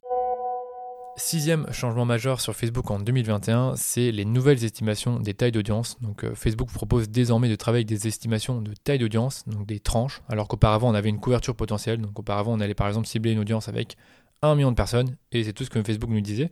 Sixième 1.18 1.72
changement 1.74 2.06
majeur 2.06 2.40
sur 2.40 2.56
Facebook 2.56 2.90
en 2.90 2.98
2021, 2.98 3.76
c'est 3.76 4.12
les 4.12 4.24
nouvelles 4.24 4.64
estimations 4.64 5.20
des 5.20 5.34
tailles 5.34 5.52
d'audience. 5.52 6.00
Donc 6.00 6.24
euh, 6.24 6.34
Facebook 6.36 6.72
propose 6.72 7.10
désormais 7.10 7.50
de 7.50 7.56
travailler 7.56 7.82
avec 7.82 7.90
des 7.90 8.08
estimations 8.08 8.62
de 8.62 8.74
taille 8.74 8.98
d'audience, 8.98 9.44
donc 9.46 9.68
des 9.68 9.82
tranches, 9.82 10.22
alors 10.30 10.48
qu'auparavant 10.48 10.90
on 10.90 10.94
avait 10.94 11.10
une 11.10 11.20
couverture 11.20 11.56
potentielle. 11.56 12.00
Donc 12.00 12.18
auparavant 12.18 12.54
on 12.54 12.62
allait 12.62 12.74
par 12.74 12.88
exemple 12.88 13.08
cibler 13.08 13.34
une 13.34 13.40
audience 13.40 13.68
avec 13.68 13.98
1 14.42 14.56
million 14.56 14.72
de 14.72 14.76
personnes, 14.76 15.18
et 15.34 15.44
c'est 15.44 15.54
tout 15.54 15.66
ce 15.66 15.70
que 15.70 15.84
Facebook 15.84 16.10
nous 16.10 16.22
disait. 16.22 16.50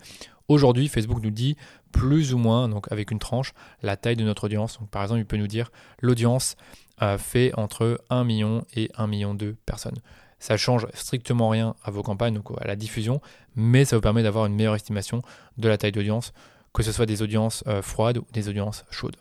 Aujourd'hui, 0.49 0.87
Facebook 0.87 1.23
nous 1.23 1.31
dit 1.31 1.55
plus 1.91 2.33
ou 2.33 2.37
moins, 2.37 2.67
donc 2.67 2.91
avec 2.91 3.11
une 3.11 3.19
tranche, 3.19 3.53
la 3.81 3.95
taille 3.95 4.17
de 4.17 4.23
notre 4.23 4.45
audience. 4.45 4.79
Par 4.91 5.03
exemple, 5.03 5.21
il 5.21 5.25
peut 5.25 5.37
nous 5.37 5.47
dire 5.47 5.71
l'audience 6.01 6.57
euh, 7.01 7.17
fait 7.17 7.53
entre 7.55 8.03
1 8.09 8.23
million 8.25 8.65
et 8.75 8.91
1 8.95 9.07
million 9.07 9.33
de 9.33 9.55
personnes. 9.65 9.99
Ça 10.39 10.57
change 10.57 10.87
strictement 10.93 11.49
rien 11.49 11.75
à 11.83 11.91
vos 11.91 12.03
campagnes, 12.03 12.33
donc 12.33 12.49
à 12.59 12.67
la 12.67 12.75
diffusion, 12.75 13.21
mais 13.55 13.85
ça 13.85 13.95
vous 13.95 14.01
permet 14.01 14.23
d'avoir 14.23 14.45
une 14.45 14.55
meilleure 14.55 14.75
estimation 14.75 15.21
de 15.57 15.67
la 15.67 15.77
taille 15.77 15.91
d'audience, 15.91 16.33
que 16.73 16.83
ce 16.83 16.91
soit 16.91 17.05
des 17.05 17.21
audiences 17.21 17.63
euh, 17.67 17.81
froides 17.81 18.17
ou 18.17 18.25
des 18.31 18.47
audiences 18.47 18.85
chaudes. 18.89 19.17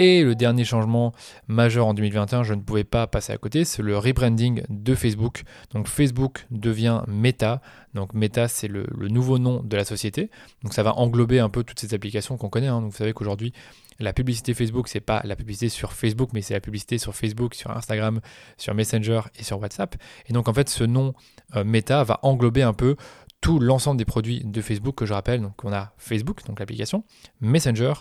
Et 0.00 0.22
le 0.22 0.34
dernier 0.34 0.64
changement 0.64 1.12
majeur 1.46 1.86
en 1.86 1.92
2021, 1.92 2.42
je 2.42 2.54
ne 2.54 2.62
pouvais 2.62 2.84
pas 2.84 3.06
passer 3.06 3.34
à 3.34 3.36
côté, 3.36 3.66
c'est 3.66 3.82
le 3.82 3.98
rebranding 3.98 4.62
de 4.70 4.94
Facebook. 4.94 5.42
Donc 5.74 5.88
Facebook 5.88 6.46
devient 6.50 7.02
Meta. 7.06 7.60
Donc 7.92 8.14
Meta, 8.14 8.48
c'est 8.48 8.66
le, 8.66 8.86
nouveau 9.10 9.38
nom 9.38 9.62
de 9.62 9.76
la 9.76 9.84
société. 9.84 10.30
Donc 10.62 10.72
ça 10.72 10.82
va 10.82 10.94
englober 10.94 11.38
un 11.38 11.50
peu 11.50 11.64
toutes 11.64 11.80
ces 11.80 11.92
applications 11.92 12.38
qu'on 12.38 12.48
connaît. 12.48 12.68
Hein. 12.68 12.80
Donc 12.80 12.92
vous 12.92 12.96
savez 12.96 13.12
qu'aujourd'hui, 13.12 13.52
la 13.98 14.14
publicité 14.14 14.54
Facebook, 14.54 14.88
c'est 14.88 15.00
pas 15.00 15.20
la 15.24 15.36
publicité 15.36 15.68
sur 15.68 15.92
Facebook, 15.92 16.30
mais 16.32 16.40
c'est 16.40 16.54
la 16.54 16.60
publicité 16.60 16.96
sur 16.96 17.14
Facebook, 17.14 17.54
sur 17.54 17.70
Instagram, 17.70 18.20
sur 18.56 18.74
Messenger 18.74 19.20
et 19.38 19.44
sur 19.44 19.60
WhatsApp. 19.60 19.96
Et 20.30 20.32
donc 20.32 20.48
en 20.48 20.54
fait, 20.54 20.70
ce 20.70 20.84
nom 20.84 21.12
euh, 21.56 21.62
Meta 21.62 22.04
va 22.04 22.20
englober 22.22 22.62
un 22.62 22.72
peu 22.72 22.96
tout 23.42 23.60
l'ensemble 23.60 23.98
des 23.98 24.06
produits 24.06 24.40
de 24.46 24.62
Facebook 24.62 24.94
que 24.94 25.04
je 25.04 25.12
rappelle. 25.12 25.42
Donc 25.42 25.62
on 25.62 25.74
a 25.74 25.92
Facebook, 25.98 26.42
donc 26.46 26.58
l'application, 26.58 27.04
Messenger, 27.42 27.92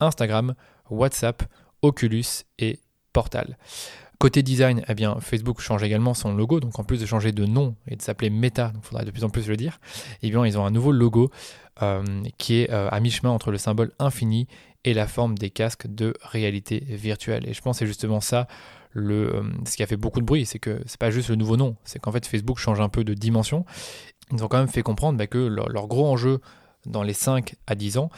Instagram, 0.00 0.54
WhatsApp, 0.90 1.42
Oculus 1.82 2.44
et 2.58 2.80
Portal. 3.12 3.58
Côté 4.18 4.42
design, 4.42 4.84
eh 4.86 4.94
bien, 4.94 5.18
Facebook 5.20 5.60
change 5.60 5.82
également 5.82 6.14
son 6.14 6.32
logo. 6.34 6.60
Donc, 6.60 6.78
en 6.78 6.84
plus 6.84 7.00
de 7.00 7.06
changer 7.06 7.32
de 7.32 7.44
nom 7.44 7.74
et 7.88 7.96
de 7.96 8.02
s'appeler 8.02 8.30
Meta, 8.30 8.72
il 8.76 8.82
faudra 8.82 9.04
de 9.04 9.10
plus 9.10 9.24
en 9.24 9.30
plus 9.30 9.48
le 9.48 9.56
dire, 9.56 9.80
eh 10.22 10.30
bien, 10.30 10.46
ils 10.46 10.56
ont 10.58 10.64
un 10.64 10.70
nouveau 10.70 10.92
logo 10.92 11.30
euh, 11.82 12.04
qui 12.38 12.60
est 12.60 12.70
euh, 12.70 12.88
à 12.90 13.00
mi-chemin 13.00 13.30
entre 13.30 13.50
le 13.50 13.58
symbole 13.58 13.92
infini 13.98 14.46
et 14.84 14.94
la 14.94 15.06
forme 15.06 15.36
des 15.36 15.50
casques 15.50 15.86
de 15.86 16.14
réalité 16.22 16.84
virtuelle. 16.88 17.48
Et 17.48 17.54
je 17.54 17.60
pense 17.62 17.76
que 17.76 17.78
c'est 17.80 17.86
justement 17.86 18.20
ça 18.20 18.46
le, 18.92 19.34
euh, 19.34 19.42
ce 19.66 19.76
qui 19.76 19.82
a 19.82 19.86
fait 19.86 19.96
beaucoup 19.96 20.20
de 20.20 20.24
bruit, 20.24 20.44
c'est 20.46 20.58
que 20.58 20.82
c'est 20.86 21.00
pas 21.00 21.10
juste 21.10 21.30
le 21.30 21.36
nouveau 21.36 21.56
nom, 21.56 21.76
c'est 21.84 21.98
qu'en 21.98 22.12
fait 22.12 22.26
Facebook 22.26 22.58
change 22.58 22.80
un 22.80 22.88
peu 22.88 23.04
de 23.04 23.14
dimension. 23.14 23.64
Ils 24.32 24.44
ont 24.44 24.48
quand 24.48 24.58
même 24.58 24.68
fait 24.68 24.82
comprendre 24.82 25.18
bah, 25.18 25.26
que 25.26 25.38
leur, 25.38 25.86
gros 25.88 26.06
enjeu 26.06 26.40
dans 26.86 27.02
les 27.02 27.12
5 27.12 27.54
à 27.66 27.74
10 27.74 27.98
ans, 27.98 28.10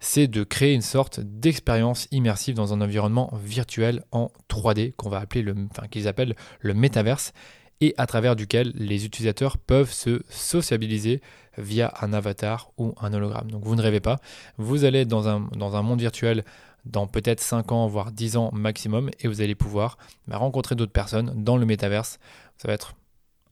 c'est 0.00 0.28
de 0.28 0.44
créer 0.44 0.74
une 0.74 0.82
sorte 0.82 1.20
d'expérience 1.20 2.08
immersive 2.10 2.54
dans 2.54 2.72
un 2.72 2.80
environnement 2.80 3.32
virtuel 3.42 4.02
en 4.12 4.30
3D 4.48 4.92
qu'on 4.92 5.08
va 5.08 5.18
appeler 5.18 5.42
le, 5.42 5.54
enfin, 5.70 5.88
qu'ils 5.88 6.08
appellent 6.08 6.36
le 6.60 6.74
métaverse 6.74 7.32
et 7.80 7.94
à 7.96 8.06
travers 8.06 8.36
duquel 8.36 8.72
les 8.74 9.06
utilisateurs 9.06 9.56
peuvent 9.56 9.92
se 9.92 10.22
sociabiliser 10.28 11.22
via 11.56 11.92
un 12.00 12.12
avatar 12.12 12.70
ou 12.76 12.94
un 13.00 13.12
hologramme. 13.12 13.50
Donc 13.50 13.64
vous 13.64 13.74
ne 13.74 13.82
rêvez 13.82 14.00
pas, 14.00 14.18
vous 14.58 14.84
allez 14.84 15.00
être 15.00 15.08
dans 15.08 15.28
un, 15.28 15.48
dans 15.56 15.76
un 15.76 15.82
monde 15.82 16.00
virtuel 16.00 16.44
dans 16.84 17.06
peut-être 17.06 17.40
5 17.40 17.72
ans, 17.72 17.86
voire 17.86 18.12
10 18.12 18.36
ans 18.36 18.50
maximum, 18.52 19.10
et 19.20 19.28
vous 19.28 19.40
allez 19.40 19.54
pouvoir 19.54 19.98
bah, 20.26 20.38
rencontrer 20.38 20.74
d'autres 20.74 20.92
personnes 20.92 21.32
dans 21.44 21.56
le 21.56 21.66
métaverse. 21.66 22.18
Ça 22.56 22.68
va 22.68 22.74
être 22.74 22.94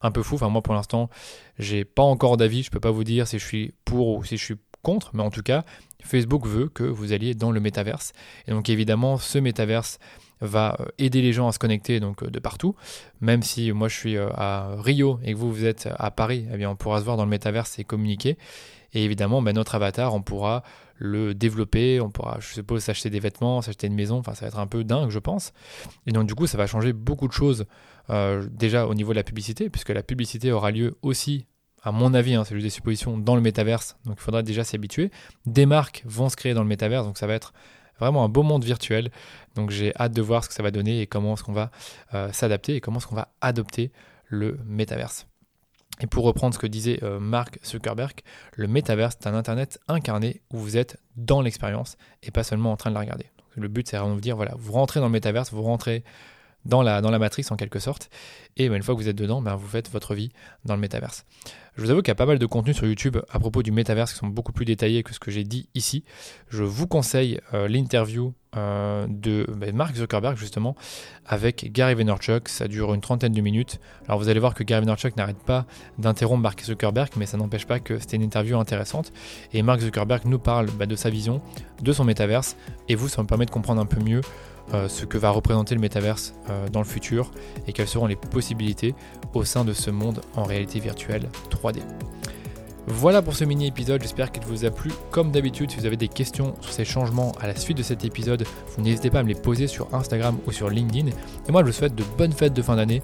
un 0.00 0.10
peu 0.10 0.22
fou. 0.22 0.36
Enfin, 0.36 0.48
moi 0.48 0.62
pour 0.62 0.74
l'instant, 0.74 1.10
j'ai 1.58 1.84
pas 1.84 2.02
encore 2.02 2.36
d'avis. 2.36 2.62
Je 2.62 2.70
peux 2.70 2.80
pas 2.80 2.90
vous 2.90 3.04
dire 3.04 3.26
si 3.26 3.38
je 3.38 3.44
suis 3.44 3.74
pour 3.84 4.16
ou 4.16 4.24
si 4.24 4.36
je 4.36 4.44
suis 4.44 4.56
contre, 4.82 5.10
mais 5.14 5.22
en 5.22 5.30
tout 5.30 5.42
cas, 5.42 5.64
Facebook 6.02 6.46
veut 6.46 6.68
que 6.68 6.84
vous 6.84 7.12
alliez 7.12 7.34
dans 7.34 7.50
le 7.50 7.60
métaverse. 7.60 8.12
Et 8.46 8.52
donc 8.52 8.68
évidemment, 8.68 9.18
ce 9.18 9.38
métaverse 9.38 9.98
va 10.40 10.76
euh, 10.80 10.86
aider 10.98 11.22
les 11.22 11.32
gens 11.32 11.48
à 11.48 11.52
se 11.52 11.58
connecter 11.58 12.00
donc 12.00 12.22
euh, 12.22 12.30
de 12.30 12.38
partout. 12.38 12.74
Même 13.20 13.42
si 13.42 13.72
moi 13.72 13.88
je 13.88 13.96
suis 13.96 14.16
euh, 14.16 14.30
à 14.34 14.76
Rio 14.78 15.18
et 15.24 15.32
que 15.32 15.38
vous 15.38 15.52
vous 15.52 15.64
êtes 15.64 15.88
à 15.98 16.10
Paris, 16.10 16.46
eh 16.56 16.66
on 16.66 16.76
pourra 16.76 17.00
se 17.00 17.04
voir 17.04 17.16
dans 17.16 17.24
le 17.24 17.30
métaverse 17.30 17.78
et 17.78 17.84
communiquer. 17.84 18.38
Et 18.94 19.04
évidemment, 19.04 19.42
ben, 19.42 19.54
notre 19.54 19.74
avatar, 19.74 20.14
on 20.14 20.22
pourra 20.22 20.62
le 20.98 21.34
développer, 21.34 22.00
on 22.00 22.10
pourra, 22.10 22.38
je 22.40 22.54
suppose, 22.54 22.82
s'acheter 22.82 23.10
des 23.10 23.20
vêtements, 23.20 23.62
s'acheter 23.62 23.86
une 23.86 23.94
maison, 23.94 24.18
enfin 24.18 24.34
ça 24.34 24.42
va 24.42 24.48
être 24.48 24.58
un 24.58 24.66
peu 24.66 24.84
dingue, 24.84 25.10
je 25.10 25.18
pense. 25.18 25.52
Et 26.06 26.12
donc 26.12 26.26
du 26.26 26.34
coup, 26.34 26.46
ça 26.46 26.58
va 26.58 26.66
changer 26.66 26.92
beaucoup 26.92 27.28
de 27.28 27.32
choses 27.32 27.66
déjà 28.50 28.86
au 28.86 28.94
niveau 28.94 29.12
de 29.12 29.16
la 29.16 29.22
publicité, 29.22 29.68
puisque 29.70 29.90
la 29.90 30.02
publicité 30.02 30.50
aura 30.50 30.70
lieu 30.70 30.96
aussi 31.02 31.46
à 31.82 31.92
mon 31.92 32.14
avis, 32.14 32.34
hein, 32.34 32.44
c'est 32.44 32.54
juste 32.54 32.64
des 32.64 32.70
suppositions, 32.70 33.18
dans 33.18 33.34
le 33.34 33.40
métaverse. 33.40 33.96
Donc 34.04 34.16
il 34.18 34.22
faudra 34.22 34.42
déjà 34.42 34.64
s'y 34.64 34.76
habituer. 34.76 35.10
Des 35.46 35.66
marques 35.66 36.02
vont 36.06 36.28
se 36.28 36.36
créer 36.36 36.54
dans 36.54 36.62
le 36.62 36.68
métaverse, 36.68 37.06
donc 37.06 37.18
ça 37.18 37.26
va 37.26 37.34
être 37.34 37.52
vraiment 37.98 38.24
un 38.24 38.28
beau 38.28 38.42
monde 38.42 38.64
virtuel. 38.64 39.10
Donc 39.54 39.70
j'ai 39.70 39.94
hâte 39.96 40.12
de 40.12 40.22
voir 40.22 40.44
ce 40.44 40.48
que 40.48 40.54
ça 40.54 40.62
va 40.62 40.70
donner 40.70 41.00
et 41.00 41.06
comment 41.06 41.34
est-ce 41.34 41.44
qu'on 41.44 41.52
va 41.52 41.70
euh, 42.14 42.32
s'adapter 42.32 42.76
et 42.76 42.80
comment 42.80 42.98
est-ce 42.98 43.06
qu'on 43.06 43.16
va 43.16 43.28
adopter 43.40 43.92
le 44.26 44.58
métaverse. 44.66 45.27
Et 46.00 46.06
pour 46.06 46.24
reprendre 46.24 46.54
ce 46.54 46.58
que 46.58 46.66
disait 46.66 47.00
euh, 47.02 47.18
Mark 47.18 47.58
Zuckerberg, 47.64 48.20
le 48.54 48.68
métaverse 48.68 49.16
c'est 49.18 49.28
un 49.28 49.34
internet 49.34 49.80
incarné 49.88 50.40
où 50.52 50.58
vous 50.58 50.76
êtes 50.76 50.98
dans 51.16 51.40
l'expérience 51.40 51.96
et 52.22 52.30
pas 52.30 52.44
seulement 52.44 52.72
en 52.72 52.76
train 52.76 52.90
de 52.90 52.94
la 52.94 53.00
regarder. 53.00 53.26
le 53.56 53.68
but 53.68 53.88
c'est 53.88 53.96
vraiment 53.96 54.10
de 54.10 54.14
vous 54.14 54.20
dire 54.20 54.36
voilà, 54.36 54.54
vous 54.56 54.72
rentrez 54.72 55.00
dans 55.00 55.06
le 55.06 55.12
métaverse, 55.12 55.52
vous 55.52 55.62
rentrez 55.62 56.04
dans 56.68 56.82
la, 56.82 57.00
dans 57.00 57.10
la 57.10 57.18
en 57.50 57.56
quelque 57.56 57.78
sorte. 57.80 58.10
Et 58.56 58.68
ben, 58.68 58.76
une 58.76 58.82
fois 58.82 58.94
que 58.94 59.00
vous 59.00 59.08
êtes 59.08 59.16
dedans, 59.16 59.42
ben, 59.42 59.56
vous 59.56 59.66
faites 59.66 59.90
votre 59.90 60.14
vie 60.14 60.30
dans 60.64 60.75
le 60.75 60.80
métaverse. 60.80 61.25
Je 61.76 61.82
vous 61.82 61.90
avoue 61.90 62.02
qu'il 62.02 62.08
y 62.08 62.12
a 62.12 62.16
pas 62.16 62.26
mal 62.26 62.38
de 62.38 62.46
contenu 62.46 62.75
sur 62.75 62.87
YouTube 62.87 63.18
à 63.30 63.38
propos 63.38 63.62
du 63.62 63.70
métaverse 63.70 64.12
qui 64.12 64.18
sont 64.18 64.26
beaucoup 64.26 64.52
plus 64.52 64.64
détaillés 64.64 65.02
que 65.02 65.14
ce 65.14 65.20
que 65.20 65.30
j'ai 65.30 65.44
dit 65.44 65.68
ici. 65.75 66.04
Je 66.48 66.64
vous 66.64 66.88
conseille 66.88 67.40
euh, 67.54 67.68
l'interview 67.68 68.34
euh, 68.56 69.06
de 69.08 69.46
ben, 69.56 69.75
Mark 69.76 69.94
Zuckerberg 69.94 70.37
justement 70.37 70.75
avec 71.25 71.70
Gary 71.72 71.94
Vaynerchuk. 71.94 72.48
Ça 72.48 72.66
dure 72.66 72.94
une 72.94 73.00
trentaine 73.00 73.32
de 73.32 73.40
minutes. 73.40 73.78
Alors 74.08 74.18
vous 74.18 74.28
allez 74.28 74.40
voir 74.40 74.54
que 74.54 74.64
Gary 74.64 74.80
Vaynerchuk 74.80 75.16
n'arrête 75.16 75.38
pas 75.38 75.66
d'interrompre 75.98 76.42
Mark 76.42 76.60
Zuckerberg, 76.64 77.10
mais 77.16 77.26
ça 77.26 77.37
n'empêche 77.37 77.66
pas 77.66 77.78
que 77.78 77.98
c'était 78.00 78.16
une 78.16 78.25
interview 78.25 78.58
intéressante. 78.58 79.12
Et 79.52 79.62
Mark 79.62 79.80
Zuckerberg 79.80 80.25
nous 80.25 80.40
parle 80.40 80.66
de 80.66 80.96
sa 80.96 81.10
vision, 81.10 81.40
de 81.80 81.92
son 81.92 82.04
métaverse. 82.04 82.56
Et 82.88 82.96
vous, 82.96 83.08
ça 83.08 83.22
me 83.22 83.28
permet 83.28 83.46
de 83.46 83.52
comprendre 83.52 83.80
un 83.80 83.87
peu 83.87 84.00
mieux 84.02 84.22
euh, 84.75 84.88
ce 84.88 85.04
que 85.04 85.18
va 85.18 85.30
représenter 85.30 85.75
le 85.75 85.80
métaverse 85.80 86.34
euh, 86.50 86.68
dans 86.68 86.80
le 86.80 86.87
futur 86.87 87.30
et 87.66 87.72
quelles 87.72 87.88
seront 87.88 88.06
les 88.06 88.16
possibilités 88.16 88.94
au 89.34 89.44
sein 89.44 89.64
de 89.64 89.72
ce 89.72 89.90
monde 89.90 90.20
en 90.37 90.44
réalité 90.44 90.80
virtuelle 90.80 91.28
3D. 91.50 91.80
Voilà 92.90 93.20
pour 93.20 93.37
ce 93.37 93.44
mini 93.44 93.66
épisode, 93.66 94.00
j'espère 94.00 94.32
qu'il 94.32 94.44
vous 94.44 94.64
a 94.64 94.70
plu. 94.70 94.90
Comme 95.10 95.30
d'habitude, 95.30 95.70
si 95.70 95.76
vous 95.76 95.84
avez 95.84 95.98
des 95.98 96.08
questions 96.08 96.54
sur 96.62 96.72
ces 96.72 96.87
changements 96.87 97.32
à 97.38 97.46
la 97.46 97.54
suite 97.54 97.76
de 97.76 97.82
cet 97.82 98.02
épisode, 98.04 98.44
vous 98.75 98.82
n'hésitez 98.82 99.10
pas 99.10 99.18
à 99.18 99.22
me 99.22 99.28
les 99.28 99.34
poser 99.34 99.66
sur 99.66 99.94
Instagram 99.94 100.38
ou 100.46 100.52
sur 100.52 100.70
LinkedIn. 100.70 101.08
Et 101.48 101.52
moi, 101.52 101.60
je 101.60 101.66
vous 101.66 101.72
souhaite 101.72 101.94
de 101.94 102.04
bonnes 102.16 102.32
fêtes 102.32 102.54
de 102.54 102.62
fin 102.62 102.76
d'année. 102.76 103.02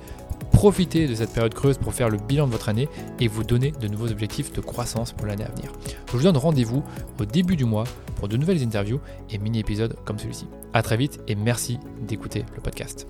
Profitez 0.64 1.06
de 1.06 1.14
cette 1.14 1.34
période 1.34 1.52
creuse 1.52 1.76
pour 1.76 1.92
faire 1.92 2.08
le 2.08 2.16
bilan 2.16 2.46
de 2.46 2.52
votre 2.52 2.70
année 2.70 2.88
et 3.20 3.28
vous 3.28 3.44
donner 3.44 3.70
de 3.70 3.86
nouveaux 3.86 4.10
objectifs 4.10 4.50
de 4.50 4.62
croissance 4.62 5.12
pour 5.12 5.26
l'année 5.26 5.44
à 5.44 5.50
venir. 5.50 5.70
Je 6.06 6.16
vous 6.16 6.22
donne 6.22 6.38
rendez-vous 6.38 6.82
au 7.20 7.26
début 7.26 7.54
du 7.54 7.66
mois 7.66 7.84
pour 8.16 8.28
de 8.28 8.38
nouvelles 8.38 8.62
interviews 8.62 8.98
et 9.28 9.36
mini-épisodes 9.36 9.94
comme 10.06 10.18
celui-ci. 10.18 10.46
A 10.72 10.80
très 10.80 10.96
vite 10.96 11.20
et 11.28 11.34
merci 11.34 11.78
d'écouter 12.00 12.46
le 12.54 12.62
podcast. 12.62 13.06